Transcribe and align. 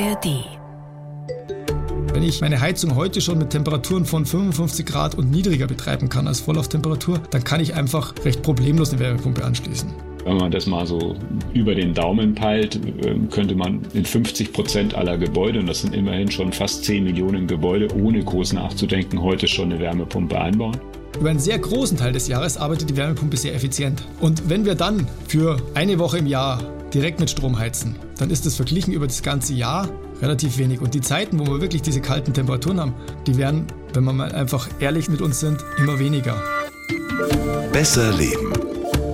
ARD. 0.00 0.44
Wenn 2.12 2.22
ich 2.22 2.40
meine 2.40 2.60
Heizung 2.60 2.94
heute 2.94 3.20
schon 3.20 3.38
mit 3.38 3.50
Temperaturen 3.50 4.04
von 4.04 4.24
55 4.24 4.86
Grad 4.86 5.16
und 5.16 5.30
niedriger 5.30 5.66
betreiben 5.66 6.08
kann 6.08 6.28
als 6.28 6.40
Vorlauftemperatur, 6.40 7.20
dann 7.30 7.42
kann 7.42 7.60
ich 7.60 7.74
einfach 7.74 8.14
recht 8.24 8.42
problemlos 8.42 8.92
eine 8.92 9.00
Wärmepumpe 9.00 9.44
anschließen. 9.44 9.90
Wenn 10.24 10.36
man 10.36 10.52
das 10.52 10.66
mal 10.66 10.86
so 10.86 11.16
über 11.52 11.74
den 11.74 11.94
Daumen 11.94 12.34
peilt, 12.34 12.78
ähm, 13.04 13.28
könnte 13.28 13.56
man 13.56 13.80
in 13.92 14.04
50 14.04 14.52
Prozent 14.52 14.94
aller 14.94 15.18
Gebäude, 15.18 15.58
und 15.58 15.66
das 15.66 15.80
sind 15.80 15.96
immerhin 15.96 16.30
schon 16.30 16.52
fast 16.52 16.84
10 16.84 17.02
Millionen 17.02 17.48
Gebäude, 17.48 17.88
ohne 17.96 18.22
groß 18.22 18.52
nachzudenken, 18.52 19.20
heute 19.20 19.48
schon 19.48 19.72
eine 19.72 19.80
Wärmepumpe 19.80 20.40
einbauen. 20.40 20.76
Über 21.18 21.30
einen 21.30 21.40
sehr 21.40 21.58
großen 21.58 21.96
Teil 21.96 22.12
des 22.12 22.28
Jahres 22.28 22.56
arbeitet 22.56 22.90
die 22.90 22.96
Wärmepumpe 22.96 23.36
sehr 23.36 23.54
effizient. 23.54 24.04
Und 24.20 24.48
wenn 24.48 24.64
wir 24.64 24.76
dann 24.76 25.08
für 25.26 25.56
eine 25.74 25.98
Woche 25.98 26.18
im 26.18 26.26
Jahr 26.26 26.60
direkt 26.94 27.20
mit 27.20 27.30
Strom 27.30 27.58
heizen, 27.58 27.96
dann 28.18 28.30
ist 28.30 28.46
das 28.46 28.56
verglichen 28.56 28.92
über 28.92 29.06
das 29.06 29.22
ganze 29.22 29.54
Jahr 29.54 29.88
relativ 30.20 30.58
wenig. 30.58 30.80
Und 30.80 30.94
die 30.94 31.00
Zeiten, 31.00 31.38
wo 31.38 31.46
wir 31.46 31.60
wirklich 31.60 31.82
diese 31.82 32.00
kalten 32.00 32.32
Temperaturen 32.32 32.80
haben, 32.80 32.94
die 33.26 33.36
werden, 33.36 33.66
wenn 33.92 34.04
wir 34.04 34.12
mal 34.12 34.32
einfach 34.32 34.68
ehrlich 34.80 35.08
mit 35.08 35.20
uns 35.20 35.40
sind, 35.40 35.64
immer 35.78 35.98
weniger. 35.98 36.42
Besser 37.72 38.12
leben. 38.12 38.52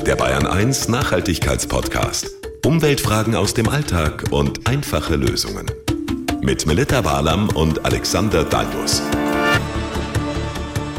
Der 0.07 0.17
Bayern 0.17 0.47
1 0.47 0.89
Nachhaltigkeitspodcast. 0.89 2.31
Umweltfragen 2.65 3.35
aus 3.35 3.55
dem 3.55 3.69
Alltag 3.69 4.25
und 4.31 4.67
einfache 4.67 5.17
Lösungen. 5.17 5.67
Mit 6.41 6.67
Melita 6.67 7.05
Walam 7.05 7.49
und 7.51 7.85
Alexander 7.85 8.45
Dalmus. 8.45 9.03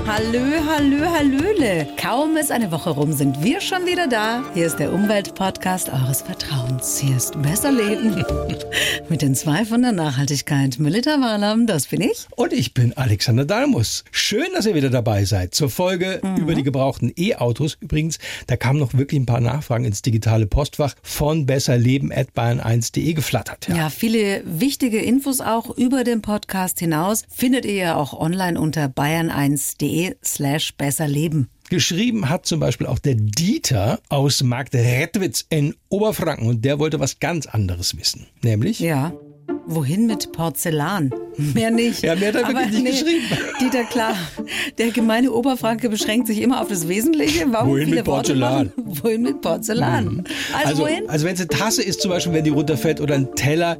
Hallö, 0.07 0.59
hallö, 0.67 1.03
hallöle. 1.07 1.87
Kaum 1.99 2.37
ist 2.37 2.51
eine 2.51 2.71
Woche 2.71 2.91
rum, 2.91 3.11
sind 3.13 3.43
wir 3.43 3.59
schon 3.59 3.87
wieder 3.87 4.07
da. 4.07 4.43
Hier 4.53 4.67
ist 4.67 4.77
der 4.77 4.93
Umweltpodcast 4.93 5.89
eures 5.89 6.21
Vertrauens. 6.21 6.99
Hier 6.99 7.17
ist 7.17 7.41
Besser 7.41 7.71
Leben. 7.71 8.23
Mit 9.09 9.23
den 9.23 9.33
zwei 9.33 9.65
von 9.65 9.81
der 9.81 9.93
Nachhaltigkeit. 9.93 10.77
Melita 10.79 11.19
Walam, 11.21 11.65
das 11.65 11.87
bin 11.87 12.01
ich. 12.01 12.27
Und 12.35 12.53
ich 12.53 12.75
bin 12.75 12.95
Alexander 12.95 13.45
Dalmus. 13.45 14.03
Schön, 14.11 14.45
dass 14.53 14.67
ihr 14.67 14.75
wieder 14.75 14.91
dabei 14.91 15.25
seid. 15.25 15.55
Zur 15.55 15.69
Folge 15.71 16.19
Mhm. 16.21 16.37
über 16.37 16.53
die 16.53 16.63
gebrauchten 16.63 17.11
E-Autos. 17.17 17.77
Übrigens, 17.81 18.19
da 18.45 18.55
kamen 18.57 18.79
noch 18.79 18.93
wirklich 18.93 19.19
ein 19.19 19.25
paar 19.25 19.41
Nachfragen 19.41 19.85
ins 19.85 20.03
digitale 20.03 20.45
Postfach 20.45 20.93
von 21.01 21.47
besserleben.bayern1.de 21.47 23.13
geflattert. 23.13 23.67
Ja. 23.69 23.89
viele 23.89 24.43
wichtige 24.45 24.99
Infos 24.99 25.41
auch 25.41 25.75
über 25.75 26.03
den 26.03 26.21
Podcast 26.21 26.79
hinaus 26.79 27.23
findet 27.33 27.65
ihr 27.65 27.73
ja 27.73 27.95
auch 27.95 28.13
online 28.13 28.59
unter 28.59 28.85
bayern1.de 28.85 29.94
slash 30.23 30.75
besserleben. 30.75 31.49
Geschrieben 31.69 32.29
hat 32.29 32.45
zum 32.45 32.59
Beispiel 32.59 32.85
auch 32.85 32.99
der 32.99 33.15
Dieter 33.15 33.99
aus 34.09 34.43
Marktredwitz 34.43 35.45
in 35.49 35.75
Oberfranken 35.89 36.47
und 36.47 36.63
der 36.63 36.77
wollte 36.77 36.99
was 36.99 37.19
ganz 37.19 37.47
anderes 37.47 37.97
wissen. 37.97 38.27
Nämlich? 38.43 38.79
Ja. 38.79 39.13
Wohin 39.67 40.05
mit 40.05 40.31
Porzellan? 40.31 41.11
Mehr 41.37 41.71
nicht. 41.71 42.03
Ja, 42.03 42.15
mehr 42.15 42.29
hat 42.33 42.35
er 42.35 42.47
wirklich 42.47 42.83
nicht 42.83 43.03
geschrieben. 43.03 43.23
Dieter, 43.59 43.83
klar. 43.83 44.15
Der 44.77 44.91
gemeine 44.91 45.31
Oberfranke 45.31 45.89
beschränkt 45.89 46.27
sich 46.27 46.39
immer 46.41 46.61
auf 46.61 46.67
das 46.67 46.87
Wesentliche. 46.87 47.45
Warum 47.51 47.69
Wohin 47.71 47.89
mit 47.89 48.03
Porzellan? 48.05 48.71
Wohin 48.77 49.23
mit 49.23 49.41
Porzellan? 49.41 50.23
Also, 50.53 50.69
Also, 50.69 50.83
wohin? 50.83 51.09
also 51.09 51.25
wenn 51.25 51.33
es 51.33 51.39
eine 51.41 51.49
Tasse 51.49 51.81
ist, 51.83 52.01
zum 52.01 52.11
Beispiel, 52.11 52.33
wenn 52.33 52.43
die 52.43 52.51
runterfällt 52.51 53.01
oder 53.01 53.15
ein 53.15 53.33
Teller, 53.35 53.77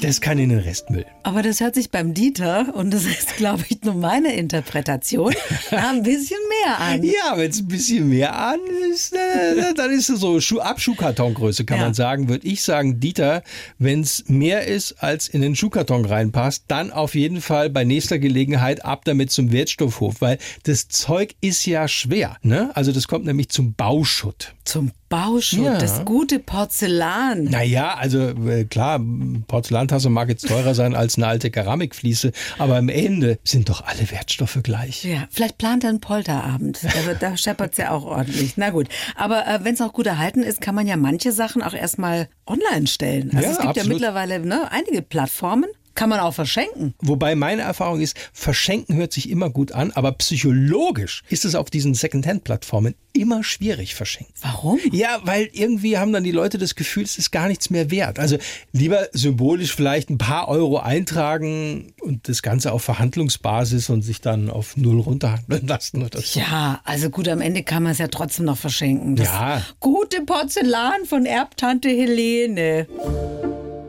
das 0.00 0.20
kann 0.20 0.38
in 0.38 0.50
den 0.50 0.58
Restmüll. 0.60 1.04
Aber 1.22 1.42
das 1.42 1.60
hört 1.60 1.74
sich 1.74 1.90
beim 1.90 2.14
Dieter, 2.14 2.74
und 2.74 2.92
das 2.94 3.04
ist, 3.04 3.36
glaube 3.36 3.64
ich, 3.68 3.82
nur 3.82 3.94
meine 3.94 4.34
Interpretation, 4.36 5.34
ein 5.72 6.02
bisschen 6.02 6.38
mehr 6.48 6.55
an. 6.74 7.02
Ja, 7.02 7.36
wenn 7.36 7.50
es 7.50 7.60
ein 7.60 7.68
bisschen 7.68 8.08
mehr 8.08 8.36
an 8.36 8.58
ist, 8.92 9.12
äh, 9.14 9.72
dann 9.76 9.90
ist 9.90 10.08
es 10.10 10.20
so 10.20 10.40
Schuh 10.40 10.60
ab 10.60 10.80
Schuhkartongröße, 10.80 11.64
kann 11.64 11.78
Ja. 11.78 11.84
man 11.84 11.94
sagen. 11.94 12.28
Würde 12.28 12.46
ich 12.46 12.62
sagen, 12.62 13.00
Dieter, 13.00 13.42
wenn 13.78 14.00
es 14.00 14.24
mehr 14.28 14.66
ist, 14.66 15.02
als 15.02 15.28
in 15.28 15.40
den 15.42 15.54
Schuhkarton 15.56 16.04
reinpasst, 16.04 16.64
dann 16.68 16.90
auf 16.90 17.14
jeden 17.14 17.40
Fall 17.40 17.70
bei 17.70 17.84
nächster 17.84 18.18
Gelegenheit 18.18 18.84
ab 18.84 19.04
damit 19.04 19.30
zum 19.30 19.52
Wertstoffhof, 19.52 20.20
weil 20.20 20.38
das 20.64 20.88
Zeug 20.88 21.34
ist 21.40 21.66
ja 21.66 21.88
schwer. 21.88 22.36
Ne? 22.42 22.70
Also 22.74 22.92
das 22.92 23.08
kommt 23.08 23.24
nämlich 23.26 23.48
zum 23.50 23.74
Bauschutt. 23.74 24.54
Zum 24.64 24.90
Bauschutt, 25.08 25.60
Ja. 25.64 25.78
das 25.78 26.04
gute 26.04 26.38
Porzellan. 26.38 27.44
Naja, 27.44 27.94
also 27.94 28.18
äh, 28.48 28.64
klar, 28.64 29.00
Porzellantasse 29.46 30.10
mag 30.10 30.28
jetzt 30.28 30.48
teurer 30.48 30.74
sein 30.74 30.94
als 30.96 31.16
eine 31.16 31.26
alte 31.28 31.50
Keramikfliese, 31.50 32.32
aber 32.58 32.76
am 32.76 32.88
Ende 32.88 33.38
sind 33.44 33.68
doch 33.68 33.84
alle 33.84 34.10
Wertstoffe 34.10 34.58
gleich. 34.62 35.04
Ja, 35.04 35.28
vielleicht 35.30 35.58
plant 35.58 35.84
er 35.84 35.90
einen 35.90 36.00
Polterabend. 36.00 36.80
Da, 36.82 37.06
wird- 37.06 37.22
da 37.22 37.36
scheppert's 37.36 37.76
ja 37.78 37.90
auch 37.90 38.04
ordentlich. 38.04 38.54
Na 38.56 38.70
gut. 38.70 38.88
Aber 39.14 39.46
äh, 39.46 39.60
wenn 39.62 39.74
es 39.74 39.80
auch 39.80 39.92
gut 39.92 40.06
erhalten 40.06 40.42
ist, 40.42 40.60
kann 40.60 40.74
man 40.74 40.86
ja 40.86 40.96
manche 40.96 41.32
Sachen 41.32 41.62
auch 41.62 41.74
erstmal 41.74 42.28
online 42.46 42.86
stellen. 42.86 43.30
Also 43.34 43.44
Ja, 43.46 43.50
es 43.52 43.58
gibt 43.58 43.76
ja 43.76 43.82
absolut. 43.82 43.88
mittlerweile 44.00 44.40
ne, 44.40 44.70
einige 44.72 45.02
Plattformen. 45.02 45.66
Kann 45.96 46.08
man 46.10 46.20
auch 46.20 46.34
verschenken. 46.34 46.94
Wobei 47.00 47.34
meine 47.34 47.62
Erfahrung 47.62 48.00
ist, 48.00 48.16
verschenken 48.32 48.96
hört 48.96 49.12
sich 49.12 49.28
immer 49.30 49.50
gut 49.50 49.72
an, 49.72 49.90
aber 49.92 50.12
psychologisch 50.12 51.22
ist 51.28 51.44
es 51.44 51.54
auf 51.54 51.70
diesen 51.70 51.94
Secondhand-Plattformen 51.94 52.94
immer 53.12 53.42
schwierig 53.42 53.94
verschenken. 53.94 54.34
Warum? 54.42 54.78
Ja, 54.92 55.20
weil 55.24 55.48
irgendwie 55.52 55.96
haben 55.98 56.12
dann 56.12 56.22
die 56.22 56.32
Leute 56.32 56.58
das 56.58 56.74
Gefühl, 56.74 57.04
es 57.04 57.16
ist 57.18 57.30
gar 57.32 57.48
nichts 57.48 57.70
mehr 57.70 57.90
wert. 57.90 58.18
Also 58.18 58.36
lieber 58.72 59.08
symbolisch 59.12 59.74
vielleicht 59.74 60.10
ein 60.10 60.18
paar 60.18 60.48
Euro 60.48 60.78
eintragen 60.78 61.94
und 62.02 62.28
das 62.28 62.42
Ganze 62.42 62.72
auf 62.72 62.84
Verhandlungsbasis 62.84 63.88
und 63.88 64.02
sich 64.02 64.20
dann 64.20 64.50
auf 64.50 64.76
Null 64.76 65.00
runterhandeln 65.00 65.66
lassen 65.66 66.04
oder 66.04 66.20
so. 66.20 66.38
Ja, 66.38 66.80
also 66.84 67.08
gut, 67.08 67.26
am 67.28 67.40
Ende 67.40 67.62
kann 67.62 67.82
man 67.82 67.92
es 67.92 67.98
ja 67.98 68.08
trotzdem 68.08 68.44
noch 68.44 68.58
verschenken. 68.58 69.16
Das 69.16 69.28
Ja. 69.28 69.62
Gute 69.80 70.20
Porzellan 70.22 71.06
von 71.06 71.24
Erbtante 71.24 71.88
Helene. 71.88 72.86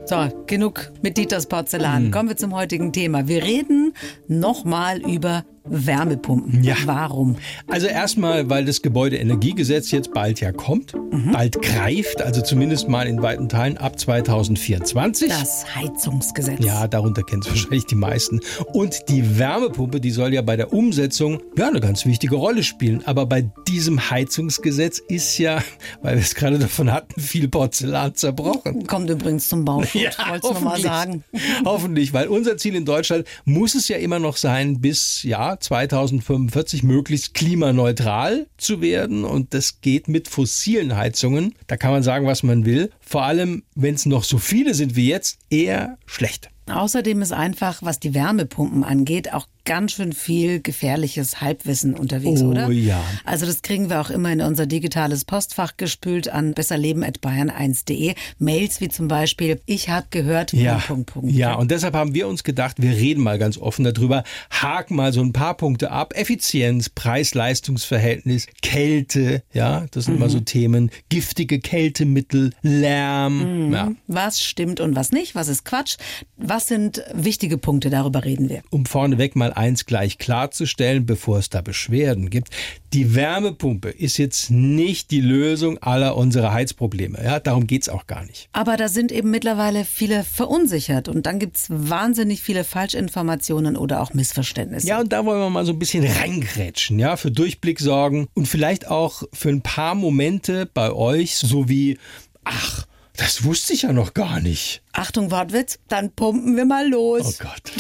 So, 0.08 0.30
genug 0.46 0.90
mit 1.02 1.18
Dieters 1.18 1.48
Porzellan. 1.48 2.06
Hm. 2.06 2.12
Kommen 2.12 2.30
wir 2.30 2.38
zum 2.38 2.56
heutigen 2.56 2.94
Thema. 2.94 3.28
Wir 3.28 3.44
reden 3.44 3.94
nochmal 4.30 5.02
über 5.02 5.44
Wärmepumpen. 5.70 6.64
Ja. 6.64 6.76
Warum? 6.86 7.36
Also 7.68 7.88
erstmal, 7.88 8.50
weil 8.50 8.66
das 8.66 8.82
Gebäudeenergiegesetz 8.82 9.92
jetzt 9.92 10.14
bald 10.14 10.40
ja 10.40 10.52
kommt, 10.52 10.94
bald 11.32 11.62
greift, 11.62 12.22
also 12.22 12.42
zumindest 12.42 12.88
mal 12.90 13.08
in 13.08 13.22
weiten 13.22 13.50
Teilen 13.50 13.78
ab 13.78 14.00
2024. 14.00 15.30
Das 15.30 15.66
Heizungsgesetz. 15.76 16.64
Ja, 16.64 16.88
darunter 16.88 17.24
kennen 17.24 17.42
es 17.42 17.50
wahrscheinlich 17.50 17.86
die 17.86 17.96
meisten. 17.96 18.40
Und 18.74 19.10
die 19.10 19.38
Wärmepumpe, 19.40 20.00
die 20.00 20.12
soll 20.12 20.34
ja 20.34 20.42
bei 20.42 20.56
der 20.56 20.74
Umsetzung 20.74 21.42
ja 21.58 21.68
eine 21.68 21.80
ganz 21.80 22.06
wichtige 22.06 22.36
Rolle 22.36 22.64
spielen. 22.64 23.02
Aber 23.06 23.26
bei 23.26 23.50
diesem 23.68 24.10
Heizungsgesetz 24.10 25.00
ist 25.08 25.38
ja, 25.38 25.64
weil 26.02 26.16
wir 26.16 26.22
es 26.22 26.36
gerade 26.36 26.60
davon 26.60 26.92
hatten, 26.92 27.20
viel 27.20 27.48
Porzellan 27.48 28.16
zerbrochen. 28.16 28.86
Kommt 28.88 29.10
übrigens 29.10 29.48
zum 29.50 29.66
Bauschutz. 29.66 29.88
Ja, 29.98 30.30
Wollt's 30.30 30.44
noch 30.44 30.62
mal 30.62 30.70
hoffentlich. 30.72 30.84
sagen. 30.92 31.24
Hoffentlich, 31.66 32.14
weil 32.14 32.28
unser 32.28 32.58
Ziel 32.58 32.76
in 32.76 32.86
Deutschland 32.86 33.26
muss 33.46 33.74
es 33.76 33.88
ja 33.88 33.98
immer 33.98 34.20
noch 34.20 34.38
sein, 34.38 34.80
bis 34.80 35.24
ja 35.24 35.57
2045 35.60 36.84
möglichst 36.84 37.34
klimaneutral 37.34 38.48
zu 38.58 38.82
werden. 38.82 39.24
Und 39.24 39.54
das 39.54 39.82
geht 39.82 40.08
mit 40.08 40.28
fossilen 40.28 40.96
Heizungen. 40.96 41.56
Da 41.68 41.78
kann 41.78 41.92
man 41.92 42.04
sagen, 42.04 42.26
was 42.26 42.44
man 42.44 42.66
will. 42.66 42.92
Vor 43.00 43.24
allem, 43.24 43.64
wenn 43.76 43.96
es 43.96 44.06
noch 44.06 44.24
so 44.24 44.38
viele 44.38 44.74
sind 44.74 44.96
wie 44.96 45.10
jetzt, 45.10 45.40
eher 45.50 45.98
schlecht. 46.06 46.50
Außerdem 46.70 47.22
ist 47.22 47.32
einfach, 47.32 47.82
was 47.82 48.00
die 48.00 48.14
Wärmepumpen 48.14 48.84
angeht, 48.84 49.34
auch 49.34 49.48
ganz 49.68 49.92
schön 49.92 50.14
viel 50.14 50.60
gefährliches 50.62 51.42
Halbwissen 51.42 51.94
unterwegs, 51.94 52.42
Oh 52.42 52.48
oder? 52.48 52.72
ja. 52.72 53.04
Also 53.26 53.46
das 53.46 53.62
kriegen 53.62 53.90
wir 53.92 54.02
auch 54.02 54.10
immer 54.10 54.32
in 54.32 54.42
unser 54.42 54.66
digitales 54.66 55.24
Postfach 55.26 55.78
gespült 55.78 56.30
an 56.30 56.54
besserleben.bayern1.de. 56.56 58.16
Mails 58.40 58.82
wie 58.82 58.88
zum 58.88 59.08
Beispiel, 59.08 59.60
ich 59.66 59.90
habe 59.90 60.08
gehört, 60.10 60.54
Ja, 60.54 60.78
Punkt, 60.88 61.12
Punkt, 61.14 61.32
ja, 61.32 61.54
und 61.56 61.70
deshalb 61.70 61.94
haben 61.96 62.14
wir 62.16 62.28
uns 62.28 62.44
gedacht, 62.44 62.78
wir 62.82 62.92
reden 62.92 63.22
mal 63.22 63.38
ganz 63.38 63.58
offen 63.58 63.84
darüber, 63.84 64.24
haken 64.50 64.96
mal 64.96 65.14
so 65.14 65.22
ein 65.22 65.34
paar 65.34 65.56
Punkte 65.58 65.92
ab. 65.92 66.14
Effizienz, 66.16 66.90
Preis-Leistungs-Verhältnis, 66.90 68.48
Kälte, 68.62 69.44
ja, 69.54 69.86
das 69.92 70.06
sind 70.06 70.16
immer 70.16 70.30
so 70.30 70.40
Themen. 70.40 70.90
Giftige 71.10 71.60
Kältemittel, 71.60 72.54
Lärm, 72.62 73.74
ja. 73.74 73.92
Was 74.08 74.42
stimmt 74.42 74.80
und 74.80 74.96
was 74.96 75.12
nicht? 75.12 75.36
Was 75.36 75.50
ist 75.50 75.66
Quatsch? 75.66 75.98
Was 76.38 76.68
sind 76.68 77.04
wichtige 77.14 77.58
Punkte? 77.58 77.90
Darüber 77.90 78.24
reden 78.24 78.50
wir. 78.50 78.62
um 78.70 78.86
vorneweg 78.86 79.36
mal 79.36 79.54
eins 79.58 79.86
gleich 79.86 80.18
klarzustellen, 80.18 81.06
bevor 81.06 81.40
es 81.40 81.50
da 81.50 81.62
Beschwerden 81.62 82.30
gibt. 82.30 82.50
Die 82.94 83.16
Wärmepumpe 83.16 83.90
ist 83.90 84.18
jetzt 84.18 84.50
nicht 84.50 85.12
die 85.12 85.20
Lösung 85.20 85.78
aller 85.80 86.16
unserer 86.16 86.54
Heizprobleme. 86.54 87.22
Ja, 87.24 87.40
darum 87.40 87.68
geht's 87.68 87.90
auch 87.90 88.08
gar 88.08 88.24
nicht. 88.26 88.48
Aber 88.54 88.78
da 88.78 88.88
sind 88.88 89.12
eben 89.12 89.30
mittlerweile 89.30 89.84
viele 89.84 90.24
verunsichert 90.24 91.10
und 91.10 91.26
dann 91.26 91.40
gibt's 91.40 91.66
wahnsinnig 91.70 92.42
viele 92.42 92.64
Falschinformationen 92.64 93.76
oder 93.76 94.02
auch 94.02 94.14
Missverständnisse. 94.14 94.88
Ja, 94.88 95.00
und 95.02 95.12
da 95.12 95.26
wollen 95.26 95.40
wir 95.40 95.50
mal 95.50 95.66
so 95.66 95.74
ein 95.74 95.80
bisschen 95.80 96.06
reingrätschen, 96.06 97.00
ja, 97.00 97.18
für 97.18 97.32
Durchblick 97.32 97.80
sorgen 97.80 98.28
und 98.34 98.48
vielleicht 98.48 98.88
auch 98.88 99.24
für 99.34 99.50
ein 99.50 99.62
paar 99.62 99.96
Momente 99.96 100.70
bei 100.74 100.92
euch, 100.92 101.36
so 101.36 101.68
wie, 101.68 101.98
ach, 102.44 102.86
das 103.18 103.44
wusste 103.44 103.74
ich 103.74 103.82
ja 103.84 103.94
noch 103.94 104.14
gar 104.14 104.40
nicht. 104.40 104.82
Achtung, 104.94 105.32
Wortwitz, 105.32 105.80
dann 105.88 106.12
pumpen 106.12 106.56
wir 106.56 106.66
mal 106.66 106.86
Oh 106.88 107.18
los. 107.18 107.40
Gott. 107.40 107.72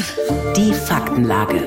Die 0.57 0.73
Faktenlage. 0.73 1.61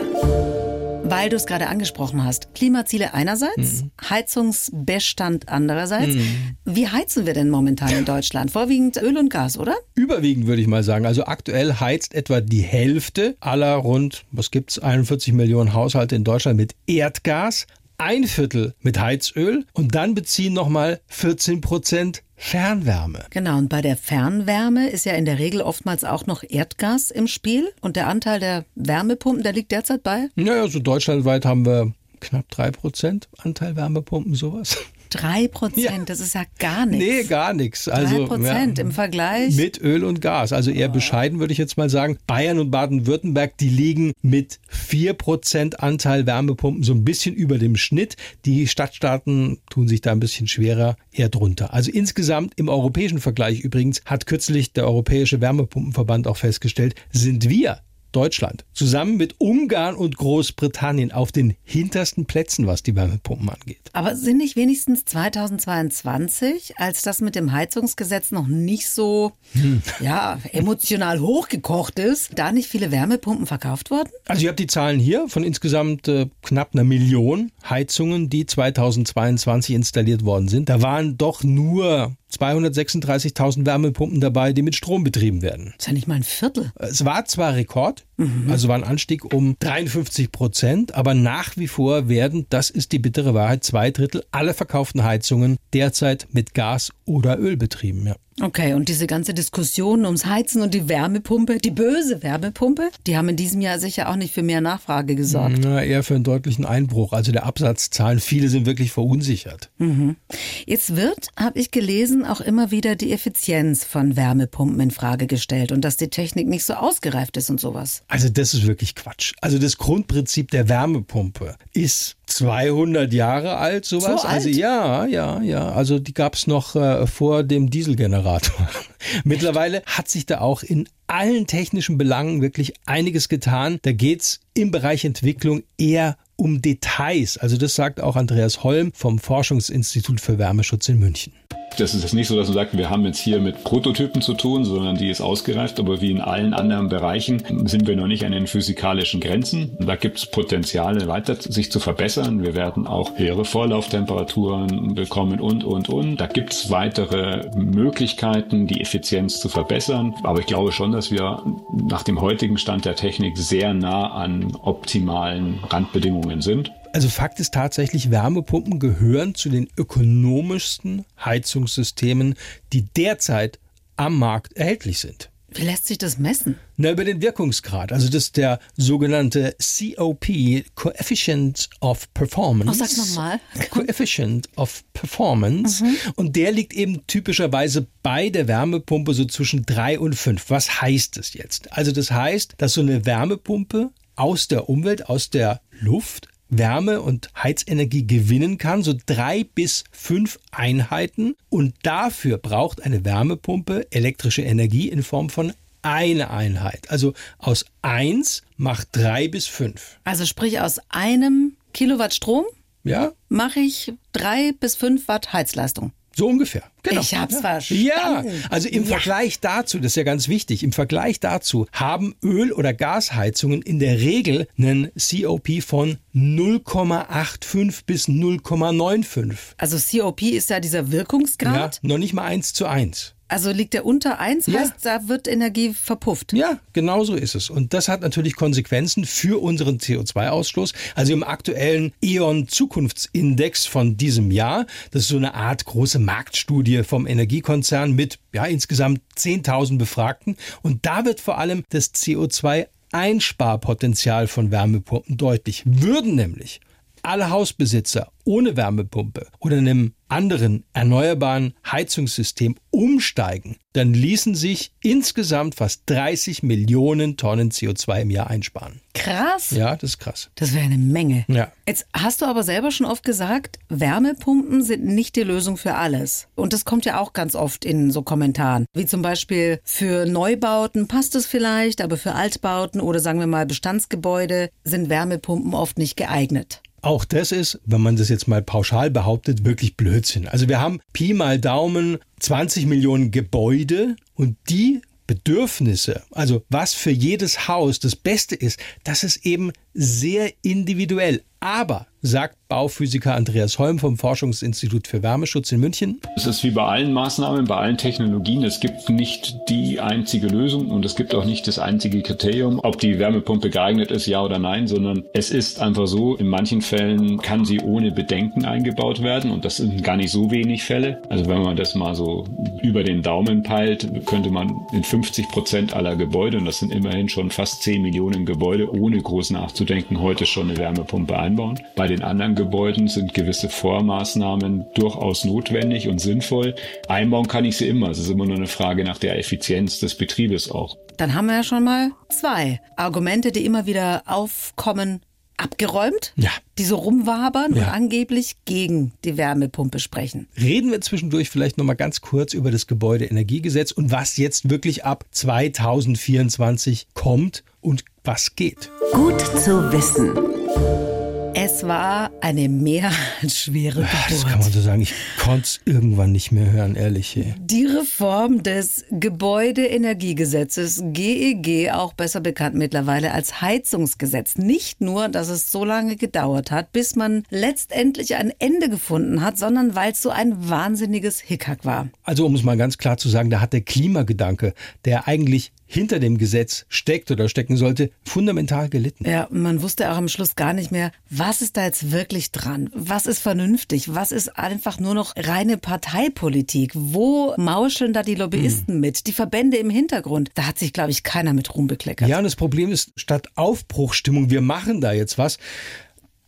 weil 1.04 1.28
du 1.28 1.34
es 1.34 1.46
gerade 1.46 1.66
angesprochen 1.66 2.22
hast. 2.24 2.54
Klimaziele 2.54 3.14
einerseits, 3.14 3.82
mhm. 3.82 3.90
Heizungsbestand 4.08 5.48
andererseits. 5.48 6.14
Mhm. 6.14 6.56
Wie 6.64 6.86
heizen 6.88 7.26
wir 7.26 7.34
denn 7.34 7.50
momentan 7.50 7.90
in 7.90 8.04
Deutschland? 8.04 8.50
Vorwiegend 8.52 8.96
Öl 8.96 9.16
und 9.18 9.28
Gas, 9.28 9.58
oder? 9.58 9.74
Überwiegend 9.96 10.46
würde 10.46 10.62
ich 10.62 10.68
mal 10.68 10.84
sagen. 10.84 11.06
Also 11.06 11.24
aktuell 11.24 11.74
heizt 11.74 12.14
etwa 12.14 12.40
die 12.40 12.62
Hälfte 12.62 13.36
aller 13.40 13.74
rund, 13.74 14.24
was 14.30 14.52
gibt 14.52 14.70
es, 14.70 14.78
41 14.78 15.32
Millionen 15.32 15.74
Haushalte 15.74 16.14
in 16.14 16.22
Deutschland 16.22 16.56
mit 16.56 16.74
Erdgas 16.86 17.66
ein 18.00 18.24
Viertel 18.24 18.74
mit 18.80 18.98
Heizöl 18.98 19.66
und 19.74 19.94
dann 19.94 20.14
beziehen 20.14 20.54
nochmal 20.54 21.00
14 21.08 21.60
Prozent 21.60 22.22
Fernwärme. 22.34 23.26
Genau, 23.28 23.58
und 23.58 23.68
bei 23.68 23.82
der 23.82 23.96
Fernwärme 23.98 24.88
ist 24.88 25.04
ja 25.04 25.12
in 25.12 25.26
der 25.26 25.38
Regel 25.38 25.60
oftmals 25.60 26.04
auch 26.04 26.26
noch 26.26 26.42
Erdgas 26.42 27.10
im 27.10 27.26
Spiel 27.26 27.70
und 27.82 27.96
der 27.96 28.08
Anteil 28.08 28.40
der 28.40 28.64
Wärmepumpen, 28.74 29.42
der 29.42 29.52
liegt 29.52 29.70
derzeit 29.72 30.02
bei? 30.02 30.28
Naja, 30.34 30.66
so 30.68 30.78
deutschlandweit 30.78 31.44
haben 31.44 31.66
wir 31.66 31.92
knapp 32.20 32.48
drei 32.50 32.70
Prozent 32.70 33.28
Anteil 33.38 33.76
Wärmepumpen, 33.76 34.34
sowas. 34.34 34.78
Drei 35.10 35.48
Prozent, 35.48 35.84
ja. 35.84 36.04
das 36.04 36.20
ist 36.20 36.34
ja 36.34 36.44
gar 36.58 36.86
nichts. 36.86 37.04
Nee, 37.04 37.22
gar 37.24 37.52
nichts. 37.52 37.88
Also, 37.88 38.18
Drei 38.18 38.36
Prozent 38.36 38.78
ja, 38.78 38.84
im 38.84 38.92
Vergleich. 38.92 39.56
Mit 39.56 39.80
Öl 39.80 40.04
und 40.04 40.20
Gas. 40.20 40.52
Also 40.52 40.70
eher 40.70 40.88
bescheiden, 40.88 41.40
würde 41.40 41.52
ich 41.52 41.58
jetzt 41.58 41.76
mal 41.76 41.90
sagen. 41.90 42.18
Bayern 42.26 42.58
und 42.58 42.70
Baden-Württemberg, 42.70 43.58
die 43.58 43.68
liegen 43.68 44.12
mit 44.22 44.60
vier 44.68 45.14
Prozent 45.14 45.80
Anteil 45.80 46.26
Wärmepumpen 46.26 46.82
so 46.82 46.92
ein 46.92 47.04
bisschen 47.04 47.34
über 47.34 47.58
dem 47.58 47.76
Schnitt. 47.76 48.16
Die 48.44 48.66
Stadtstaaten 48.66 49.58
tun 49.68 49.88
sich 49.88 50.00
da 50.00 50.12
ein 50.12 50.20
bisschen 50.20 50.46
schwerer, 50.46 50.96
eher 51.12 51.28
drunter. 51.28 51.74
Also 51.74 51.90
insgesamt 51.90 52.54
im 52.56 52.68
europäischen 52.68 53.20
Vergleich 53.20 53.60
übrigens 53.60 54.02
hat 54.04 54.26
kürzlich 54.26 54.72
der 54.72 54.84
Europäische 54.84 55.40
Wärmepumpenverband 55.40 56.28
auch 56.28 56.36
festgestellt, 56.36 56.94
sind 57.10 57.48
wir 57.48 57.80
Deutschland 58.12 58.64
zusammen 58.72 59.16
mit 59.16 59.36
Ungarn 59.38 59.94
und 59.94 60.16
Großbritannien 60.16 61.12
auf 61.12 61.32
den 61.32 61.54
hintersten 61.62 62.26
Plätzen, 62.26 62.66
was 62.66 62.82
die 62.82 62.94
Wärmepumpen 62.94 63.48
angeht. 63.48 63.90
Aber 63.92 64.16
sind 64.16 64.38
nicht 64.38 64.56
wenigstens 64.56 65.04
2022, 65.04 66.78
als 66.78 67.02
das 67.02 67.20
mit 67.20 67.34
dem 67.34 67.52
Heizungsgesetz 67.52 68.30
noch 68.30 68.46
nicht 68.46 68.88
so 68.88 69.32
hm. 69.52 69.82
ja, 70.00 70.38
emotional 70.52 71.20
hochgekocht 71.20 71.98
ist, 71.98 72.30
da 72.36 72.52
nicht 72.52 72.68
viele 72.68 72.90
Wärmepumpen 72.90 73.46
verkauft 73.46 73.90
worden? 73.90 74.10
Also 74.26 74.42
ich 74.42 74.48
habe 74.48 74.56
die 74.56 74.66
Zahlen 74.66 75.00
hier 75.00 75.28
von 75.28 75.44
insgesamt 75.44 76.08
äh, 76.08 76.26
knapp 76.42 76.74
einer 76.74 76.84
Million 76.84 77.50
Heizungen, 77.68 78.30
die 78.30 78.46
2022 78.46 79.74
installiert 79.74 80.24
worden 80.24 80.48
sind. 80.48 80.68
Da 80.68 80.82
waren 80.82 81.16
doch 81.18 81.42
nur 81.42 82.16
236.000 82.32 83.66
Wärmepumpen 83.66 84.20
dabei, 84.20 84.52
die 84.52 84.62
mit 84.62 84.74
Strom 84.74 85.04
betrieben 85.04 85.42
werden. 85.42 85.74
Das 85.76 85.84
ist 85.84 85.86
ja 85.88 85.92
nicht 85.92 86.08
mal 86.08 86.14
ein 86.14 86.22
Viertel. 86.22 86.72
Es 86.76 87.04
war 87.04 87.24
zwar 87.24 87.54
Rekord, 87.54 88.06
mhm. 88.20 88.50
also 88.50 88.68
war 88.68 88.76
ein 88.76 88.84
Anstieg 88.84 89.32
um 89.32 89.56
53 89.58 90.30
Prozent, 90.32 90.94
aber 90.94 91.14
nach 91.14 91.56
wie 91.56 91.68
vor 91.68 92.08
werden, 92.08 92.46
das 92.50 92.70
ist 92.70 92.92
die 92.92 92.98
bittere 92.98 93.34
Wahrheit, 93.34 93.64
zwei 93.64 93.90
Drittel 93.90 94.24
aller 94.30 94.54
verkauften 94.54 95.04
Heizungen 95.04 95.56
derzeit 95.72 96.28
mit 96.32 96.54
Gas 96.54 96.92
oder 97.04 97.38
Öl 97.38 97.56
betrieben. 97.56 98.06
Ja. 98.06 98.16
Okay, 98.42 98.72
und 98.72 98.88
diese 98.88 99.06
ganze 99.06 99.34
Diskussion 99.34 100.06
ums 100.06 100.24
Heizen 100.24 100.62
und 100.62 100.72
die 100.72 100.88
Wärmepumpe, 100.88 101.58
die 101.58 101.70
böse 101.70 102.22
Wärmepumpe, 102.22 102.88
die 103.06 103.16
haben 103.16 103.28
in 103.28 103.36
diesem 103.36 103.60
Jahr 103.60 103.78
sicher 103.78 104.08
auch 104.08 104.16
nicht 104.16 104.32
für 104.32 104.42
mehr 104.42 104.62
Nachfrage 104.62 105.14
gesorgt. 105.14 105.58
Na, 105.60 105.82
eher 105.82 106.02
für 106.02 106.14
einen 106.14 106.24
deutlichen 106.24 106.64
Einbruch. 106.64 107.12
Also 107.12 107.32
der 107.32 107.44
Absatzzahlen, 107.44 108.18
viele 108.18 108.48
sind 108.48 108.64
wirklich 108.64 108.92
verunsichert. 108.92 109.70
Mhm. 109.78 110.16
Jetzt 110.64 110.96
wird, 110.96 111.28
habe 111.36 111.58
ich 111.58 111.70
gelesen, 111.70 112.24
auch 112.24 112.40
immer 112.40 112.70
wieder 112.70 112.96
die 112.96 113.12
Effizienz 113.12 113.84
von 113.84 114.16
Wärmepumpen 114.16 114.80
in 114.80 114.90
Frage 114.90 115.26
gestellt 115.26 115.70
und 115.70 115.84
dass 115.84 115.98
die 115.98 116.08
Technik 116.08 116.46
nicht 116.46 116.64
so 116.64 116.74
ausgereift 116.74 117.36
ist 117.36 117.50
und 117.50 117.60
sowas. 117.60 118.04
Also 118.10 118.28
das 118.28 118.54
ist 118.54 118.66
wirklich 118.66 118.96
Quatsch. 118.96 119.34
Also 119.40 119.58
das 119.58 119.78
Grundprinzip 119.78 120.50
der 120.50 120.68
Wärmepumpe 120.68 121.54
ist 121.72 122.16
200 122.26 123.12
Jahre 123.12 123.56
alt, 123.56 123.84
sowas. 123.84 124.22
So 124.22 124.28
alt? 124.28 124.34
Also 124.34 124.48
ja, 124.48 125.06
ja, 125.06 125.40
ja. 125.40 125.70
Also 125.70 126.00
die 126.00 126.12
gab 126.12 126.34
es 126.34 126.48
noch 126.48 126.74
äh, 126.74 127.06
vor 127.06 127.44
dem 127.44 127.70
Dieselgenerator. 127.70 128.68
Mittlerweile 129.24 129.82
hat 129.86 130.08
sich 130.08 130.26
da 130.26 130.40
auch 130.40 130.64
in 130.64 130.88
allen 131.06 131.46
technischen 131.46 131.98
Belangen 131.98 132.42
wirklich 132.42 132.74
einiges 132.84 133.28
getan. 133.28 133.78
Da 133.82 133.92
geht's 133.92 134.40
im 134.54 134.72
Bereich 134.72 135.04
Entwicklung 135.04 135.62
eher 135.78 136.16
um 136.34 136.60
Details. 136.60 137.38
Also 137.38 137.58
das 137.58 137.76
sagt 137.76 138.00
auch 138.00 138.16
Andreas 138.16 138.64
Holm 138.64 138.90
vom 138.92 139.20
Forschungsinstitut 139.20 140.20
für 140.20 140.36
Wärmeschutz 140.36 140.88
in 140.88 140.98
München. 140.98 141.32
Das 141.80 141.94
ist 141.94 142.12
nicht 142.12 142.28
so, 142.28 142.36
dass 142.36 142.48
man 142.48 142.54
sagt, 142.54 142.76
wir 142.76 142.90
haben 142.90 143.06
jetzt 143.06 143.18
hier 143.18 143.40
mit 143.40 143.64
Prototypen 143.64 144.20
zu 144.20 144.34
tun, 144.34 144.66
sondern 144.66 144.96
die 144.96 145.08
ist 145.08 145.22
ausgereift. 145.22 145.80
Aber 145.80 146.02
wie 146.02 146.10
in 146.10 146.20
allen 146.20 146.52
anderen 146.52 146.90
Bereichen 146.90 147.42
sind 147.64 147.86
wir 147.86 147.96
noch 147.96 148.06
nicht 148.06 148.26
an 148.26 148.32
den 148.32 148.46
physikalischen 148.46 149.18
Grenzen. 149.18 149.78
Da 149.80 149.96
gibt 149.96 150.18
es 150.18 150.26
Potenziale, 150.26 151.08
weiter 151.08 151.36
sich 151.36 151.72
zu 151.72 151.80
verbessern. 151.80 152.42
Wir 152.42 152.54
werden 152.54 152.86
auch 152.86 153.16
höhere 153.16 153.46
Vorlauftemperaturen 153.46 154.94
bekommen 154.94 155.40
und, 155.40 155.64
und, 155.64 155.88
und. 155.88 156.20
Da 156.20 156.26
gibt 156.26 156.52
es 156.52 156.70
weitere 156.70 157.48
Möglichkeiten, 157.56 158.66
die 158.66 158.82
Effizienz 158.82 159.40
zu 159.40 159.48
verbessern. 159.48 160.14
Aber 160.22 160.40
ich 160.40 160.46
glaube 160.46 160.72
schon, 160.72 160.92
dass 160.92 161.10
wir 161.10 161.42
nach 161.88 162.02
dem 162.02 162.20
heutigen 162.20 162.58
Stand 162.58 162.84
der 162.84 162.94
Technik 162.94 163.38
sehr 163.38 163.72
nah 163.72 164.10
an 164.10 164.54
optimalen 164.60 165.60
Randbedingungen 165.70 166.42
sind. 166.42 166.72
Also 166.92 167.08
Fakt 167.08 167.38
ist 167.38 167.54
tatsächlich, 167.54 168.10
Wärmepumpen 168.10 168.80
gehören 168.80 169.34
zu 169.36 169.48
den 169.48 169.68
ökonomischsten 169.76 171.04
Heizungssystemen, 171.24 172.34
die 172.72 172.82
derzeit 172.82 173.60
am 173.96 174.18
Markt 174.18 174.54
erhältlich 174.54 174.98
sind. 174.98 175.30
Wie 175.52 175.62
lässt 175.62 175.86
sich 175.86 175.98
das 175.98 176.18
messen? 176.18 176.56
Na, 176.76 176.92
über 176.92 177.04
den 177.04 177.22
Wirkungsgrad. 177.22 177.92
Also 177.92 178.06
das 178.06 178.24
ist 178.24 178.36
der 178.36 178.60
sogenannte 178.76 179.56
COP, 179.60 180.26
Coefficient 180.74 181.68
of 181.80 182.12
Performance. 182.14 182.80
Oh, 182.82 182.86
sag 182.86 182.96
nochmal. 182.96 183.40
Coefficient 183.70 184.48
of 184.56 184.84
Performance. 184.92 185.82
Mhm. 185.82 185.96
Und 186.14 186.36
der 186.36 186.52
liegt 186.52 186.72
eben 186.72 187.04
typischerweise 187.06 187.86
bei 188.02 188.30
der 188.30 188.46
Wärmepumpe 188.46 189.12
so 189.12 189.24
zwischen 189.24 189.66
drei 189.66 189.98
und 189.98 190.14
fünf. 190.14 190.50
Was 190.50 190.82
heißt 190.82 191.16
das 191.16 191.34
jetzt? 191.34 191.72
Also 191.72 191.90
das 191.90 192.12
heißt, 192.12 192.54
dass 192.58 192.74
so 192.74 192.80
eine 192.80 193.04
Wärmepumpe 193.04 193.90
aus 194.14 194.46
der 194.46 194.68
Umwelt, 194.68 195.08
aus 195.08 195.30
der 195.30 195.60
Luft 195.80 196.28
Wärme- 196.50 197.00
und 197.00 197.30
Heizenergie 197.34 198.06
gewinnen 198.06 198.58
kann, 198.58 198.82
so 198.82 198.94
drei 199.06 199.44
bis 199.44 199.84
fünf 199.90 200.38
Einheiten. 200.50 201.34
Und 201.48 201.74
dafür 201.82 202.38
braucht 202.38 202.82
eine 202.82 203.04
Wärmepumpe 203.04 203.86
elektrische 203.90 204.42
Energie 204.42 204.88
in 204.88 205.02
Form 205.02 205.30
von 205.30 205.52
eine 205.82 206.30
Einheit. 206.30 206.90
Also 206.90 207.14
aus 207.38 207.64
eins 207.82 208.42
macht 208.56 208.88
drei 208.92 209.28
bis 209.28 209.46
fünf. 209.46 209.98
Also 210.04 210.26
sprich 210.26 210.60
aus 210.60 210.78
einem 210.90 211.56
Kilowatt 211.72 212.14
Strom 212.14 212.44
ja? 212.84 213.12
mache 213.28 213.60
ich 213.60 213.92
drei 214.12 214.52
bis 214.58 214.76
fünf 214.76 215.08
Watt 215.08 215.32
Heizleistung. 215.32 215.92
So 216.16 216.28
ungefähr. 216.28 216.64
Genau. 216.82 217.00
Ich 217.00 217.14
hab's 217.14 217.34
ja. 217.34 217.40
verstanden. 217.40 217.84
Ja, 217.84 218.24
also 218.50 218.68
im 218.68 218.84
ja. 218.84 218.90
Vergleich 218.90 219.40
dazu, 219.40 219.78
das 219.78 219.92
ist 219.92 219.96
ja 219.96 220.02
ganz 220.02 220.28
wichtig, 220.28 220.62
im 220.62 220.72
Vergleich 220.72 221.20
dazu 221.20 221.66
haben 221.72 222.14
Öl- 222.22 222.52
oder 222.52 222.72
Gasheizungen 222.72 223.62
in 223.62 223.78
der 223.78 224.00
Regel 224.00 224.48
einen 224.58 224.90
COP 224.94 225.62
von 225.62 225.98
0,85 226.14 227.80
bis 227.86 228.08
0,95. 228.08 229.36
Also 229.58 229.78
COP 229.78 230.22
ist 230.22 230.50
ja 230.50 230.60
dieser 230.60 230.90
Wirkungsgrad? 230.90 231.80
Ja, 231.82 231.88
noch 231.88 231.98
nicht 231.98 232.12
mal 232.12 232.24
eins 232.24 232.52
zu 232.52 232.66
eins. 232.66 233.14
Also 233.30 233.52
liegt 233.52 233.74
der 233.74 233.86
unter 233.86 234.18
1, 234.18 234.46
ja. 234.46 234.60
heißt, 234.60 234.74
da 234.82 235.06
wird 235.06 235.28
Energie 235.28 235.72
verpufft. 235.72 236.32
Ja, 236.32 236.58
genau 236.72 237.04
so 237.04 237.14
ist 237.14 237.36
es. 237.36 237.48
Und 237.48 237.72
das 237.72 237.88
hat 237.88 238.00
natürlich 238.00 238.34
Konsequenzen 238.34 239.04
für 239.04 239.40
unseren 239.40 239.78
CO2-Ausstoß. 239.78 240.74
Also 240.96 241.12
im 241.12 241.22
aktuellen 241.22 241.92
E.ON 242.02 242.48
Zukunftsindex 242.48 243.66
von 243.66 243.96
diesem 243.96 244.32
Jahr, 244.32 244.66
das 244.90 245.02
ist 245.02 245.08
so 245.08 245.16
eine 245.16 245.34
Art 245.34 245.64
große 245.64 246.00
Marktstudie 246.00 246.82
vom 246.82 247.06
Energiekonzern 247.06 247.92
mit 247.92 248.18
ja, 248.32 248.46
insgesamt 248.46 249.00
10.000 249.16 249.78
Befragten. 249.78 250.36
Und 250.62 250.84
da 250.84 251.04
wird 251.04 251.20
vor 251.20 251.38
allem 251.38 251.62
das 251.70 251.94
CO2 251.94 252.66
Einsparpotenzial 252.90 254.26
von 254.26 254.50
Wärmepumpen 254.50 255.16
deutlich. 255.16 255.62
Würden 255.64 256.16
nämlich 256.16 256.60
alle 257.02 257.30
Hausbesitzer 257.30 258.10
ohne 258.24 258.56
Wärmepumpe 258.56 259.26
oder 259.40 259.58
einem 259.58 259.94
anderen 260.08 260.64
erneuerbaren 260.72 261.54
Heizungssystem 261.70 262.56
umsteigen, 262.70 263.56
dann 263.72 263.94
ließen 263.94 264.34
sich 264.34 264.72
insgesamt 264.82 265.54
fast 265.54 265.82
30 265.86 266.42
Millionen 266.42 267.16
Tonnen 267.16 267.50
CO2 267.50 268.02
im 268.02 268.10
Jahr 268.10 268.28
einsparen. 268.28 268.80
Krass. 268.94 269.52
Ja, 269.52 269.76
das 269.76 269.90
ist 269.90 269.98
krass. 269.98 270.30
Das 270.34 270.52
wäre 270.52 270.64
eine 270.64 270.78
Menge. 270.78 271.24
Ja. 271.28 271.52
Jetzt 271.66 271.86
hast 271.92 272.22
du 272.22 272.26
aber 272.26 272.42
selber 272.42 272.72
schon 272.72 272.86
oft 272.86 273.04
gesagt, 273.04 273.58
Wärmepumpen 273.68 274.62
sind 274.62 274.84
nicht 274.84 275.14
die 275.14 275.22
Lösung 275.22 275.56
für 275.56 275.76
alles. 275.76 276.26
Und 276.34 276.52
das 276.52 276.64
kommt 276.64 276.84
ja 276.84 277.00
auch 277.00 277.12
ganz 277.12 277.36
oft 277.36 277.64
in 277.64 277.92
so 277.92 278.02
Kommentaren. 278.02 278.66
Wie 278.74 278.86
zum 278.86 279.02
Beispiel 279.02 279.60
für 279.62 280.06
Neubauten 280.06 280.88
passt 280.88 281.14
es 281.14 281.26
vielleicht, 281.26 281.80
aber 281.80 281.96
für 281.96 282.14
Altbauten 282.14 282.80
oder 282.80 282.98
sagen 282.98 283.20
wir 283.20 283.28
mal 283.28 283.46
Bestandsgebäude 283.46 284.50
sind 284.64 284.88
Wärmepumpen 284.88 285.54
oft 285.54 285.78
nicht 285.78 285.96
geeignet. 285.96 286.62
Auch 286.82 287.04
das 287.04 287.32
ist, 287.32 287.60
wenn 287.66 287.82
man 287.82 287.96
das 287.96 288.08
jetzt 288.08 288.28
mal 288.28 288.42
pauschal 288.42 288.90
behauptet, 288.90 289.44
wirklich 289.44 289.76
Blödsinn. 289.76 290.28
Also 290.28 290.48
wir 290.48 290.60
haben 290.60 290.80
Pi 290.92 291.12
mal 291.12 291.38
Daumen 291.38 291.98
20 292.20 292.66
Millionen 292.66 293.10
Gebäude 293.10 293.96
und 294.14 294.36
die 294.48 294.80
Bedürfnisse, 295.06 296.02
also 296.12 296.44
was 296.50 296.72
für 296.72 296.92
jedes 296.92 297.48
Haus 297.48 297.80
das 297.80 297.96
Beste 297.96 298.36
ist, 298.36 298.60
das 298.84 299.02
ist 299.02 299.26
eben 299.26 299.50
sehr 299.74 300.32
individuell. 300.42 301.22
Aber, 301.40 301.88
sagt 302.02 302.36
Bauphysiker 302.48 303.14
Andreas 303.14 303.58
Holm 303.58 303.78
vom 303.78 303.96
Forschungsinstitut 303.96 304.88
für 304.88 305.02
Wärmeschutz 305.02 305.52
in 305.52 305.60
München. 305.60 306.00
Es 306.16 306.26
ist 306.26 306.42
wie 306.42 306.50
bei 306.50 306.64
allen 306.64 306.92
Maßnahmen, 306.92 307.44
bei 307.44 307.56
allen 307.56 307.76
Technologien. 307.76 308.42
Es 308.42 308.58
gibt 308.58 308.88
nicht 308.88 309.36
die 309.48 309.80
einzige 309.80 310.26
Lösung 310.26 310.68
und 310.68 310.84
es 310.84 310.96
gibt 310.96 311.14
auch 311.14 311.24
nicht 311.24 311.46
das 311.46 311.58
einzige 311.58 312.02
Kriterium, 312.02 312.58
ob 312.62 312.78
die 312.78 312.98
Wärmepumpe 312.98 313.50
geeignet 313.50 313.90
ist, 313.92 314.06
ja 314.06 314.22
oder 314.22 314.38
nein, 314.38 314.66
sondern 314.66 315.04
es 315.12 315.30
ist 315.30 315.60
einfach 315.60 315.86
so, 315.86 316.16
in 316.16 316.26
manchen 316.26 316.60
Fällen 316.60 317.18
kann 317.18 317.44
sie 317.44 317.60
ohne 317.60 317.92
Bedenken 317.92 318.44
eingebaut 318.44 319.02
werden 319.02 319.30
und 319.30 319.44
das 319.44 319.58
sind 319.58 319.84
gar 319.84 319.96
nicht 319.96 320.10
so 320.10 320.30
wenig 320.30 320.64
Fälle. 320.64 321.00
Also 321.08 321.26
wenn 321.26 321.42
man 321.42 321.56
das 321.56 321.74
mal 321.74 321.94
so 321.94 322.24
über 322.62 322.82
den 322.82 323.02
Daumen 323.02 323.42
peilt, 323.44 323.88
könnte 324.06 324.30
man 324.30 324.52
in 324.72 324.82
50 324.82 325.28
Prozent 325.28 325.74
aller 325.74 325.94
Gebäude, 325.94 326.38
und 326.38 326.46
das 326.46 326.58
sind 326.58 326.72
immerhin 326.72 327.08
schon 327.08 327.30
fast 327.30 327.62
10 327.62 327.82
Millionen 327.82 328.26
Gebäude, 328.26 328.72
ohne 328.74 329.00
groß 329.00 329.30
nachzudenken, 329.30 330.00
heute 330.00 330.26
schon 330.26 330.50
eine 330.50 330.58
Wärmepumpe 330.58 331.16
einbauen. 331.16 331.60
Bei 331.76 331.89
den 331.90 332.02
anderen 332.02 332.34
Gebäuden 332.34 332.88
sind 332.88 333.12
gewisse 333.14 333.48
Vormaßnahmen 333.48 334.64
durchaus 334.74 335.24
notwendig 335.24 335.88
und 335.88 336.00
sinnvoll. 336.00 336.54
Einbauen 336.88 337.28
kann 337.28 337.44
ich 337.44 337.56
sie 337.56 337.68
immer. 337.68 337.90
Es 337.90 337.98
ist 337.98 338.08
immer 338.08 338.24
nur 338.26 338.36
eine 338.36 338.46
Frage 338.46 338.84
nach 338.84 338.98
der 338.98 339.18
Effizienz 339.18 339.78
des 339.80 339.94
Betriebes 339.96 340.50
auch. 340.50 340.76
Dann 340.96 341.14
haben 341.14 341.26
wir 341.26 341.34
ja 341.36 341.42
schon 341.44 341.64
mal 341.64 341.90
zwei 342.08 342.60
Argumente, 342.76 343.32
die 343.32 343.44
immer 343.44 343.66
wieder 343.66 344.02
aufkommen, 344.06 345.00
abgeräumt, 345.36 346.12
Ja. 346.16 346.28
die 346.58 346.64
so 346.64 346.76
rumwabern 346.76 347.54
Ja. 347.56 347.62
und 347.62 347.68
angeblich 347.72 348.36
gegen 348.44 348.92
die 349.04 349.16
Wärmepumpe 349.16 349.78
sprechen. 349.78 350.28
Reden 350.38 350.70
wir 350.70 350.80
zwischendurch 350.82 351.30
vielleicht 351.30 351.56
noch 351.56 351.64
mal 351.64 351.72
ganz 351.74 352.02
kurz 352.02 352.34
über 352.34 352.50
das 352.50 352.66
Gebäudeenergiegesetz 352.66 353.72
und 353.72 353.90
was 353.90 354.18
jetzt 354.18 354.50
wirklich 354.50 354.84
ab 354.84 355.04
2024 355.12 356.88
kommt 356.92 357.42
und 357.62 357.84
was 358.04 358.36
geht. 358.36 358.70
Gut 358.92 359.20
zu 359.20 359.72
wissen. 359.72 360.99
Es 361.34 361.62
war 361.66 362.10
eine 362.20 362.48
mehr 362.48 362.90
als 363.22 363.38
schwere 363.38 363.82
Das 363.82 364.08
Geburt. 364.08 364.26
kann 364.28 364.38
man 364.40 364.52
so 364.52 364.60
sagen. 364.60 364.82
Ich 364.82 364.92
konnte 365.18 365.42
es 365.44 365.60
irgendwann 365.64 366.12
nicht 366.12 366.32
mehr 366.32 366.50
hören, 366.50 366.74
ehrlich. 366.76 367.16
ey. 367.16 367.34
Die 367.40 367.66
Reform 367.66 368.42
des 368.42 368.84
Gebäudeenergiegesetzes 368.90 370.82
GEG, 370.92 371.70
auch 371.70 371.92
besser 371.92 372.20
bekannt 372.20 372.56
mittlerweile 372.56 373.12
als 373.12 373.40
Heizungsgesetz. 373.40 374.36
Nicht 374.36 374.80
nur, 374.80 375.08
dass 375.08 375.28
es 375.28 375.50
so 375.50 375.64
lange 375.64 375.96
gedauert 375.96 376.50
hat, 376.50 376.72
bis 376.72 376.96
man 376.96 377.22
letztendlich 377.30 378.16
ein 378.16 378.32
Ende 378.38 378.68
gefunden 378.68 379.22
hat, 379.22 379.38
sondern 379.38 379.74
weil 379.74 379.92
es 379.92 380.02
so 380.02 380.10
ein 380.10 380.48
wahnsinniges 380.50 381.20
Hickhack 381.20 381.64
war. 381.64 381.88
Also 382.02 382.26
um 382.26 382.34
es 382.34 382.42
mal 382.42 382.56
ganz 382.56 382.76
klar 382.76 382.96
zu 382.96 383.08
sagen, 383.08 383.30
da 383.30 383.40
hat 383.40 383.52
der 383.52 383.62
Klimagedanke, 383.62 384.52
der 384.84 385.06
eigentlich 385.06 385.52
hinter 385.72 386.00
dem 386.00 386.18
Gesetz 386.18 386.66
steckt 386.68 387.12
oder 387.12 387.28
stecken 387.28 387.56
sollte, 387.56 387.92
fundamental 388.04 388.68
gelitten. 388.68 389.08
Ja, 389.08 389.24
und 389.24 389.40
man 389.40 389.62
wusste 389.62 389.92
auch 389.92 389.96
am 389.96 390.08
Schluss 390.08 390.34
gar 390.34 390.52
nicht 390.52 390.72
mehr, 390.72 390.90
was 391.08 391.42
ist 391.42 391.56
da 391.56 391.64
jetzt 391.64 391.92
wirklich 391.92 392.32
dran? 392.32 392.70
Was 392.74 393.06
ist 393.06 393.20
vernünftig? 393.20 393.94
Was 393.94 394.10
ist 394.10 394.36
einfach 394.36 394.80
nur 394.80 394.94
noch 394.94 395.14
reine 395.16 395.58
Parteipolitik? 395.58 396.72
Wo 396.74 397.34
mauscheln 397.36 397.92
da 397.92 398.02
die 398.02 398.16
Lobbyisten 398.16 398.80
mit? 398.80 399.06
Die 399.06 399.12
Verbände 399.12 399.58
im 399.58 399.70
Hintergrund? 399.70 400.32
Da 400.34 400.48
hat 400.48 400.58
sich, 400.58 400.72
glaube 400.72 400.90
ich, 400.90 401.04
keiner 401.04 401.34
mit 401.34 401.54
Ruhm 401.54 401.68
bekleckert. 401.68 402.08
Ja, 402.08 402.18
und 402.18 402.24
das 402.24 402.34
Problem 402.34 402.72
ist, 402.72 402.90
statt 402.96 403.28
Aufbruchstimmung, 403.36 404.28
wir 404.28 404.40
machen 404.40 404.80
da 404.80 404.90
jetzt 404.90 405.18
was, 405.18 405.38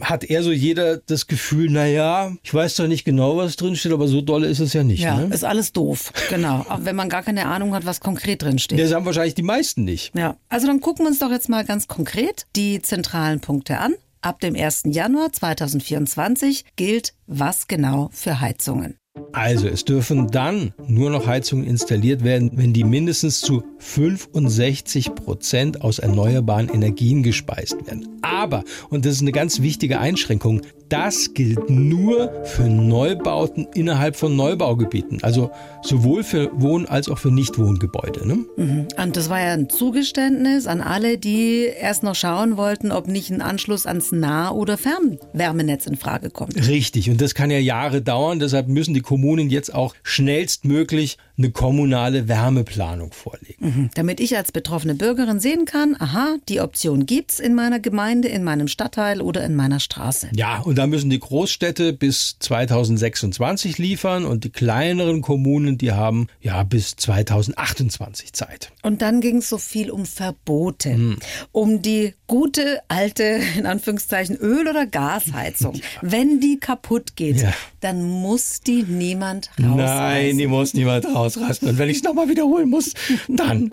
hat 0.00 0.25
eher 0.25 0.42
so 0.42 0.52
jeder 0.52 0.99
das 0.99 1.26
Gefühl, 1.26 1.68
na 1.70 1.87
ja, 1.87 2.32
ich 2.42 2.52
weiß 2.52 2.76
doch 2.76 2.87
nicht 2.87 3.04
genau, 3.04 3.37
was 3.37 3.56
drin 3.56 3.76
steht, 3.76 3.92
aber 3.92 4.08
so 4.08 4.20
dolle 4.20 4.49
ist 4.49 4.61
es 4.61 4.72
ja 4.72 4.82
nicht. 4.82 5.00
Ja, 5.00 5.16
ne? 5.16 5.34
ist 5.34 5.44
alles 5.44 5.72
doof. 5.72 6.12
Genau. 6.28 6.64
Auch 6.68 6.80
wenn 6.84 6.96
man 6.96 7.08
gar 7.08 7.22
keine 7.22 7.46
Ahnung 7.46 7.75
hat, 7.75 7.87
was 7.87 8.00
konkret 8.00 8.42
drin 8.42 8.58
steht. 8.58 8.78
Das 8.78 8.92
haben 8.92 9.04
wahrscheinlich 9.04 9.34
die 9.34 9.42
meisten 9.42 9.84
nicht. 9.84 10.14
Ja, 10.16 10.37
also 10.49 10.66
dann 10.66 10.80
gucken 10.80 11.04
wir 11.04 11.11
uns 11.11 11.18
doch 11.18 11.30
jetzt 11.30 11.49
mal 11.49 11.64
ganz 11.64 11.88
konkret 11.88 12.46
die 12.56 12.82
zentralen 12.82 13.40
Punkte 13.40 13.78
an. 13.78 13.94
Ab 14.22 14.40
dem 14.40 14.54
1. 14.54 14.84
Januar 14.87 15.32
2024 15.32 16.64
gilt 16.76 17.14
was 17.26 17.66
genau 17.66 18.08
für 18.12 18.40
Heizungen. 18.40 18.96
Also, 19.32 19.68
es 19.68 19.84
dürfen 19.84 20.30
dann 20.30 20.72
nur 20.87 21.11
noch 21.11 21.26
Heizungen 21.26 21.66
installiert 21.66 22.25
werden, 22.25 22.50
wenn 22.54 22.72
die 22.72 22.84
mindestens 22.84 23.40
zu 23.40 23.62
65 23.78 25.14
Prozent 25.14 25.82
aus 25.82 25.99
erneuerbaren 25.99 26.68
Energien 26.68 27.22
gespeist 27.22 27.87
werden. 27.87 28.12
Aber, 28.32 28.64
und 28.90 29.04
das 29.04 29.14
ist 29.14 29.20
eine 29.22 29.32
ganz 29.32 29.60
wichtige 29.60 30.00
Einschränkung, 30.00 30.62
das 30.88 31.32
gilt 31.32 31.70
nur 31.70 32.44
für 32.44 32.64
Neubauten 32.64 33.66
innerhalb 33.74 34.14
von 34.14 34.36
Neubaugebieten. 34.36 35.22
Also 35.22 35.50
sowohl 35.82 36.22
für 36.22 36.50
Wohn- 36.60 36.84
als 36.86 37.08
auch 37.08 37.18
für 37.18 37.30
Nichtwohngebäude. 37.30 38.28
Ne? 38.28 38.86
Und 39.02 39.16
das 39.16 39.30
war 39.30 39.40
ja 39.40 39.52
ein 39.52 39.70
Zugeständnis 39.70 40.66
an 40.66 40.82
alle, 40.82 41.16
die 41.16 41.64
erst 41.64 42.02
noch 42.02 42.14
schauen 42.14 42.58
wollten, 42.58 42.92
ob 42.92 43.08
nicht 43.08 43.30
ein 43.30 43.40
Anschluss 43.40 43.86
ans 43.86 44.12
Nah- 44.12 44.50
oder 44.50 44.76
Fernwärmenetz 44.76 45.86
in 45.86 45.96
Frage 45.96 46.28
kommt. 46.28 46.56
Richtig, 46.68 47.08
und 47.08 47.22
das 47.22 47.34
kann 47.34 47.50
ja 47.50 47.58
Jahre 47.58 48.02
dauern. 48.02 48.38
Deshalb 48.38 48.68
müssen 48.68 48.92
die 48.92 49.00
Kommunen 49.00 49.48
jetzt 49.48 49.74
auch 49.74 49.94
schnellstmöglich 50.02 51.16
eine 51.38 51.50
kommunale 51.50 52.28
Wärmeplanung 52.28 53.12
vorlegen. 53.12 53.90
Damit 53.94 54.20
ich 54.20 54.36
als 54.36 54.52
betroffene 54.52 54.94
Bürgerin 54.94 55.40
sehen 55.40 55.64
kann, 55.64 55.96
aha, 55.98 56.36
die 56.48 56.60
Option 56.60 57.06
gibt's 57.06 57.40
in 57.40 57.54
meiner 57.54 57.80
Gemeinde, 57.80 58.28
in 58.28 58.44
meinem 58.44 58.68
Stadtteil 58.68 59.20
oder 59.22 59.42
in 59.44 59.54
meiner 59.56 59.80
Straße. 59.80 60.28
Ja, 60.36 60.60
und 60.60 60.76
da 60.76 60.86
müssen 60.86 61.08
die 61.10 61.18
Großstädte 61.18 61.92
bis 61.94 62.36
2026 62.40 63.78
liefern 63.78 64.24
und 64.24 64.44
die 64.44 64.50
kleineren 64.50 65.22
Kommunen, 65.22 65.78
die 65.78 65.92
haben 65.92 66.28
ja 66.40 66.62
bis 66.62 66.96
2028 66.96 68.32
Zeit. 68.32 68.72
Und 68.82 69.02
dann 69.02 69.20
ging 69.20 69.38
es 69.38 69.48
so 69.48 69.58
viel 69.58 69.90
um 69.90 70.04
Verbote, 70.06 71.16
um 71.52 71.82
die 71.82 72.14
gute 72.26 72.80
alte, 72.88 73.40
in 73.56 73.66
Anführungszeichen, 73.66 74.36
Öl- 74.36 74.68
oder 74.68 74.86
Gasheizung. 74.86 75.80
Wenn 76.02 76.40
die 76.40 76.58
kaputt 76.58 77.16
geht, 77.16 77.40
Ja. 77.42 77.52
dann 77.80 78.02
muss 78.02 78.60
die 78.60 78.82
niemand 78.82 79.50
rausreißen. 79.58 79.76
Nein, 79.76 80.38
die 80.38 80.46
muss 80.46 80.74
niemand 80.74 81.04
rausrasten. 81.22 81.68
Und 81.68 81.78
wenn 81.78 81.88
ich 81.88 81.98
es 81.98 82.02
nochmal 82.02 82.28
wiederholen 82.28 82.68
muss, 82.68 82.92
dann. 83.28 83.70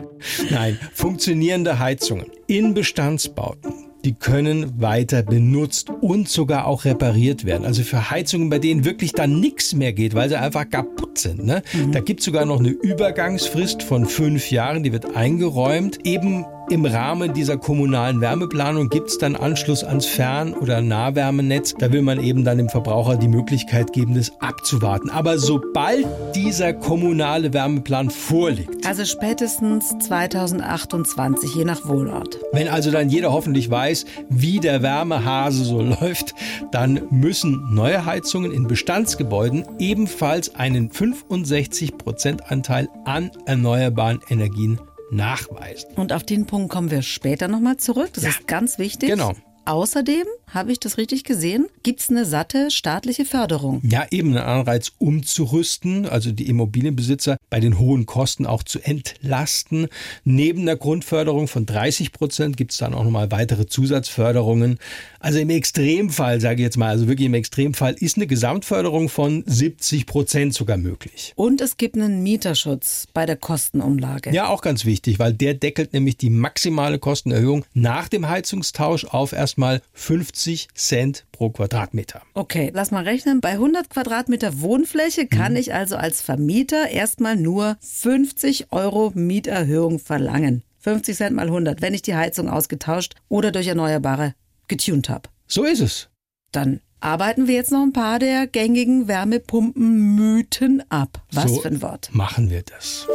Nein, 0.49 0.79
funktionierende 0.93 1.79
Heizungen 1.79 2.27
in 2.47 2.73
Bestandsbauten. 2.73 3.73
Die 4.05 4.13
können 4.13 4.79
weiter 4.79 5.23
benutzt 5.23 5.89
und 5.89 6.29
sogar 6.29 6.67
auch 6.67 6.85
repariert 6.85 7.43
werden. 7.43 7.65
Also 7.65 7.83
für 7.83 8.09
Heizungen, 8.09 8.49
bei 8.49 8.59
denen 8.59 8.85
wirklich 8.85 9.11
dann 9.11 9.41
nichts 9.41 9.73
mehr 9.73 9.91
geht, 9.91 10.15
weil 10.15 10.29
sie 10.29 10.39
einfach 10.39 10.69
kaputt 10.69 11.08
sind. 11.21 11.45
Ne? 11.45 11.61
Da 11.91 11.99
gibt 11.99 12.19
es 12.21 12.25
sogar 12.25 12.45
noch 12.45 12.59
eine 12.59 12.69
Übergangsfrist 12.69 13.83
von 13.83 14.05
fünf 14.05 14.51
Jahren, 14.51 14.83
die 14.83 14.91
wird 14.93 15.15
eingeräumt. 15.15 16.05
Eben 16.05 16.45
im 16.69 16.85
Rahmen 16.85 17.33
dieser 17.33 17.57
kommunalen 17.57 18.21
Wärmeplanung 18.21 18.89
gibt 18.89 19.09
es 19.09 19.17
dann 19.17 19.35
Anschluss 19.35 19.83
ans 19.83 20.05
Fern- 20.05 20.53
oder 20.53 20.81
Nahwärmenetz. 20.81 21.73
Da 21.79 21.91
will 21.91 22.03
man 22.03 22.23
eben 22.23 22.43
dann 22.43 22.59
dem 22.59 22.69
Verbraucher 22.69 23.17
die 23.17 23.27
Möglichkeit 23.27 23.91
geben, 23.91 24.13
das 24.13 24.31
abzuwarten. 24.39 25.09
Aber 25.09 25.39
sobald 25.39 26.05
dieser 26.35 26.73
kommunale 26.73 27.53
Wärmeplan 27.53 28.11
vorliegt, 28.11 28.85
Also 28.85 29.03
spätestens 29.05 29.97
2028, 29.99 31.55
je 31.55 31.65
nach 31.65 31.87
Wohnort. 31.87 32.37
wenn 32.51 32.67
also 32.67 32.91
dann 32.91 33.09
jeder 33.09 33.31
hoffentlich 33.31 33.69
weiß, 33.69 34.05
wie 34.29 34.59
der 34.59 34.83
Wärmehase 34.83 35.63
so 35.63 35.81
läuft, 36.01 36.35
dann 36.71 37.01
müssen 37.09 37.63
neue 37.73 38.05
Heizungen 38.05 38.51
in 38.51 38.67
Bestandsgebäuden 38.67 39.65
ebenfalls 39.79 40.53
einen 40.55 40.91
65% 41.13 42.41
Anteil 42.41 42.89
an 43.05 43.31
erneuerbaren 43.45 44.19
Energien 44.29 44.79
nachweisen. 45.11 45.89
Und 45.95 46.13
auf 46.13 46.23
den 46.23 46.45
Punkt 46.45 46.69
kommen 46.69 46.91
wir 46.91 47.01
später 47.01 47.47
nochmal 47.47 47.77
zurück. 47.77 48.11
Das 48.13 48.23
ist 48.23 48.47
ganz 48.47 48.77
wichtig. 48.77 49.09
Genau. 49.09 49.33
Außerdem, 49.69 50.25
habe 50.47 50.71
ich 50.71 50.79
das 50.79 50.97
richtig 50.97 51.23
gesehen, 51.23 51.67
gibt's 51.83 52.09
eine 52.09 52.25
satte 52.25 52.71
staatliche 52.71 53.23
Förderung. 53.23 53.81
Ja, 53.83 54.07
eben 54.09 54.29
einen 54.29 54.43
Anreiz 54.43 54.91
umzurüsten, 54.97 56.07
also 56.07 56.31
die 56.31 56.47
Immobilienbesitzer 56.47 57.37
bei 57.51 57.59
den 57.59 57.77
hohen 57.77 58.07
Kosten 58.07 58.47
auch 58.47 58.63
zu 58.63 58.79
entlasten. 58.79 59.87
Neben 60.23 60.65
der 60.65 60.75
Grundförderung 60.75 61.47
von 61.47 61.67
30 61.67 62.11
Prozent 62.11 62.57
gibt 62.57 62.71
es 62.71 62.79
dann 62.79 62.95
auch 62.95 63.03
nochmal 63.03 63.29
weitere 63.29 63.67
Zusatzförderungen. 63.67 64.79
Also 65.19 65.37
im 65.37 65.51
Extremfall, 65.51 66.41
sage 66.41 66.55
ich 66.55 66.61
jetzt 66.61 66.77
mal, 66.77 66.89
also 66.89 67.07
wirklich 67.07 67.27
im 67.27 67.35
Extremfall 67.35 67.93
ist 67.99 68.17
eine 68.17 68.25
Gesamtförderung 68.25 69.07
von 69.07 69.43
70 69.45 70.07
Prozent 70.07 70.55
sogar 70.55 70.77
möglich. 70.77 71.33
Und 71.35 71.61
es 71.61 71.77
gibt 71.77 71.95
einen 71.95 72.23
Mieterschutz 72.23 73.07
bei 73.13 73.27
der 73.27 73.35
Kostenumlage. 73.35 74.31
Ja, 74.31 74.47
auch 74.47 74.61
ganz 74.61 74.85
wichtig, 74.85 75.19
weil 75.19 75.33
der 75.33 75.53
deckelt 75.53 75.93
nämlich 75.93 76.17
die 76.17 76.31
maximale 76.31 76.97
Kostenerhöhung 76.97 77.65
nach 77.75 78.07
dem 78.07 78.27
Heizungstausch 78.27 79.05
auf 79.05 79.33
erstmal 79.59 79.81
50 79.93 80.69
Cent 80.73 81.25
pro 81.31 81.49
Quadratmeter. 81.49 82.21
Okay, 82.33 82.71
lass 82.73 82.91
mal 82.91 83.03
rechnen. 83.03 83.41
Bei 83.41 83.51
100 83.51 83.89
Quadratmeter 83.89 84.61
Wohnfläche 84.61 85.27
kann 85.27 85.55
ich 85.55 85.73
also 85.73 85.97
als 85.97 86.21
Vermieter 86.21 86.89
erstmal 86.89 87.35
nur 87.35 87.77
50 87.81 88.71
Euro 88.71 89.11
Mieterhöhung 89.13 89.99
verlangen. 89.99 90.63
50 90.79 91.17
Cent 91.17 91.35
mal 91.35 91.47
100, 91.47 91.81
wenn 91.81 91.93
ich 91.93 92.01
die 92.01 92.15
Heizung 92.15 92.49
ausgetauscht 92.49 93.15
oder 93.27 93.51
durch 93.51 93.67
Erneuerbare 93.67 94.33
getunt 94.69 95.09
habe. 95.09 95.29
So 95.45 95.65
ist 95.65 95.81
es. 95.81 96.09
Dann 96.53 96.79
arbeiten 97.01 97.47
wir 97.47 97.55
jetzt 97.55 97.71
noch 97.71 97.83
ein 97.83 97.93
paar 97.93 98.17
der 98.19 98.47
gängigen 98.47 99.09
Wärmepumpen-Mythen 99.09 100.83
ab. 100.89 101.21
Was 101.33 101.51
so 101.51 101.61
für 101.61 101.67
ein 101.67 101.81
Wort. 101.81 102.09
Machen 102.13 102.49
wir 102.49 102.63
das. 102.63 103.07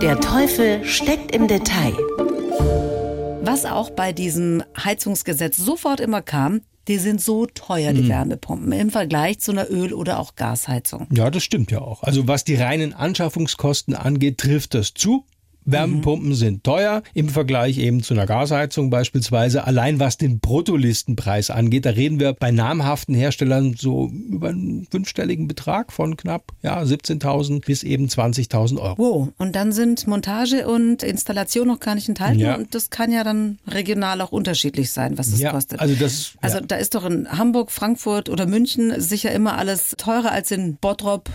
Der 0.00 0.18
Teufel 0.20 0.82
steckt 0.84 1.34
im 1.34 1.48
Detail. 1.48 1.92
Was 3.46 3.64
auch 3.64 3.90
bei 3.90 4.12
diesem 4.12 4.64
Heizungsgesetz 4.76 5.56
sofort 5.56 6.00
immer 6.00 6.20
kam, 6.20 6.62
die 6.88 6.98
sind 6.98 7.20
so 7.20 7.46
teuer, 7.46 7.92
die 7.92 8.08
Wärmepumpen, 8.08 8.72
im 8.72 8.90
Vergleich 8.90 9.38
zu 9.38 9.52
einer 9.52 9.70
Öl- 9.70 9.92
oder 9.92 10.18
auch 10.18 10.34
Gasheizung. 10.34 11.06
Ja, 11.12 11.30
das 11.30 11.44
stimmt 11.44 11.70
ja 11.70 11.80
auch. 11.80 12.02
Also 12.02 12.26
was 12.26 12.42
die 12.42 12.56
reinen 12.56 12.92
Anschaffungskosten 12.92 13.94
angeht, 13.94 14.38
trifft 14.38 14.74
das 14.74 14.94
zu. 14.94 15.24
Wärmepumpen 15.66 16.34
sind 16.34 16.64
teuer 16.64 17.02
im 17.14 17.28
Vergleich 17.28 17.78
eben 17.78 18.02
zu 18.02 18.14
einer 18.14 18.26
Gasheizung 18.26 18.88
beispielsweise. 18.90 19.64
Allein 19.64 20.00
was 20.00 20.16
den 20.16 20.38
Bruttolistenpreis 20.40 21.50
angeht, 21.50 21.84
da 21.86 21.90
reden 21.90 22.20
wir 22.20 22.32
bei 22.32 22.50
namhaften 22.50 23.14
Herstellern 23.14 23.74
so 23.78 24.08
über 24.08 24.48
einen 24.50 24.86
fünfstelligen 24.90 25.48
Betrag 25.48 25.92
von 25.92 26.16
knapp 26.16 26.52
ja, 26.62 26.80
17.000 26.80 27.64
bis 27.66 27.82
eben 27.82 28.06
20.000 28.06 28.78
Euro. 28.80 28.96
Wow, 28.98 29.28
und 29.38 29.56
dann 29.56 29.72
sind 29.72 30.06
Montage 30.06 30.66
und 30.68 31.02
Installation 31.02 31.66
noch 31.66 31.80
gar 31.80 31.94
nicht 31.94 32.08
enthalten 32.08 32.38
Ja. 32.40 32.54
und 32.56 32.74
das 32.74 32.90
kann 32.90 33.10
ja 33.12 33.24
dann 33.24 33.58
regional 33.66 34.20
auch 34.20 34.32
unterschiedlich 34.32 34.92
sein, 34.92 35.18
was 35.18 35.28
es 35.28 35.40
Ja, 35.40 35.50
kostet. 35.52 35.80
also 35.80 35.94
das- 35.94 36.34
also 36.40 36.58
ja. 36.58 36.64
da 36.66 36.76
ist 36.76 36.94
doch 36.94 37.04
in 37.04 37.26
Hamburg, 37.36 37.70
Frankfurt 37.70 38.28
oder 38.28 38.46
München 38.46 39.00
sicher 39.00 39.32
immer 39.32 39.58
alles 39.58 39.94
teurer 39.98 40.30
als 40.32 40.50
in 40.50 40.76
Bottrop, 40.76 41.28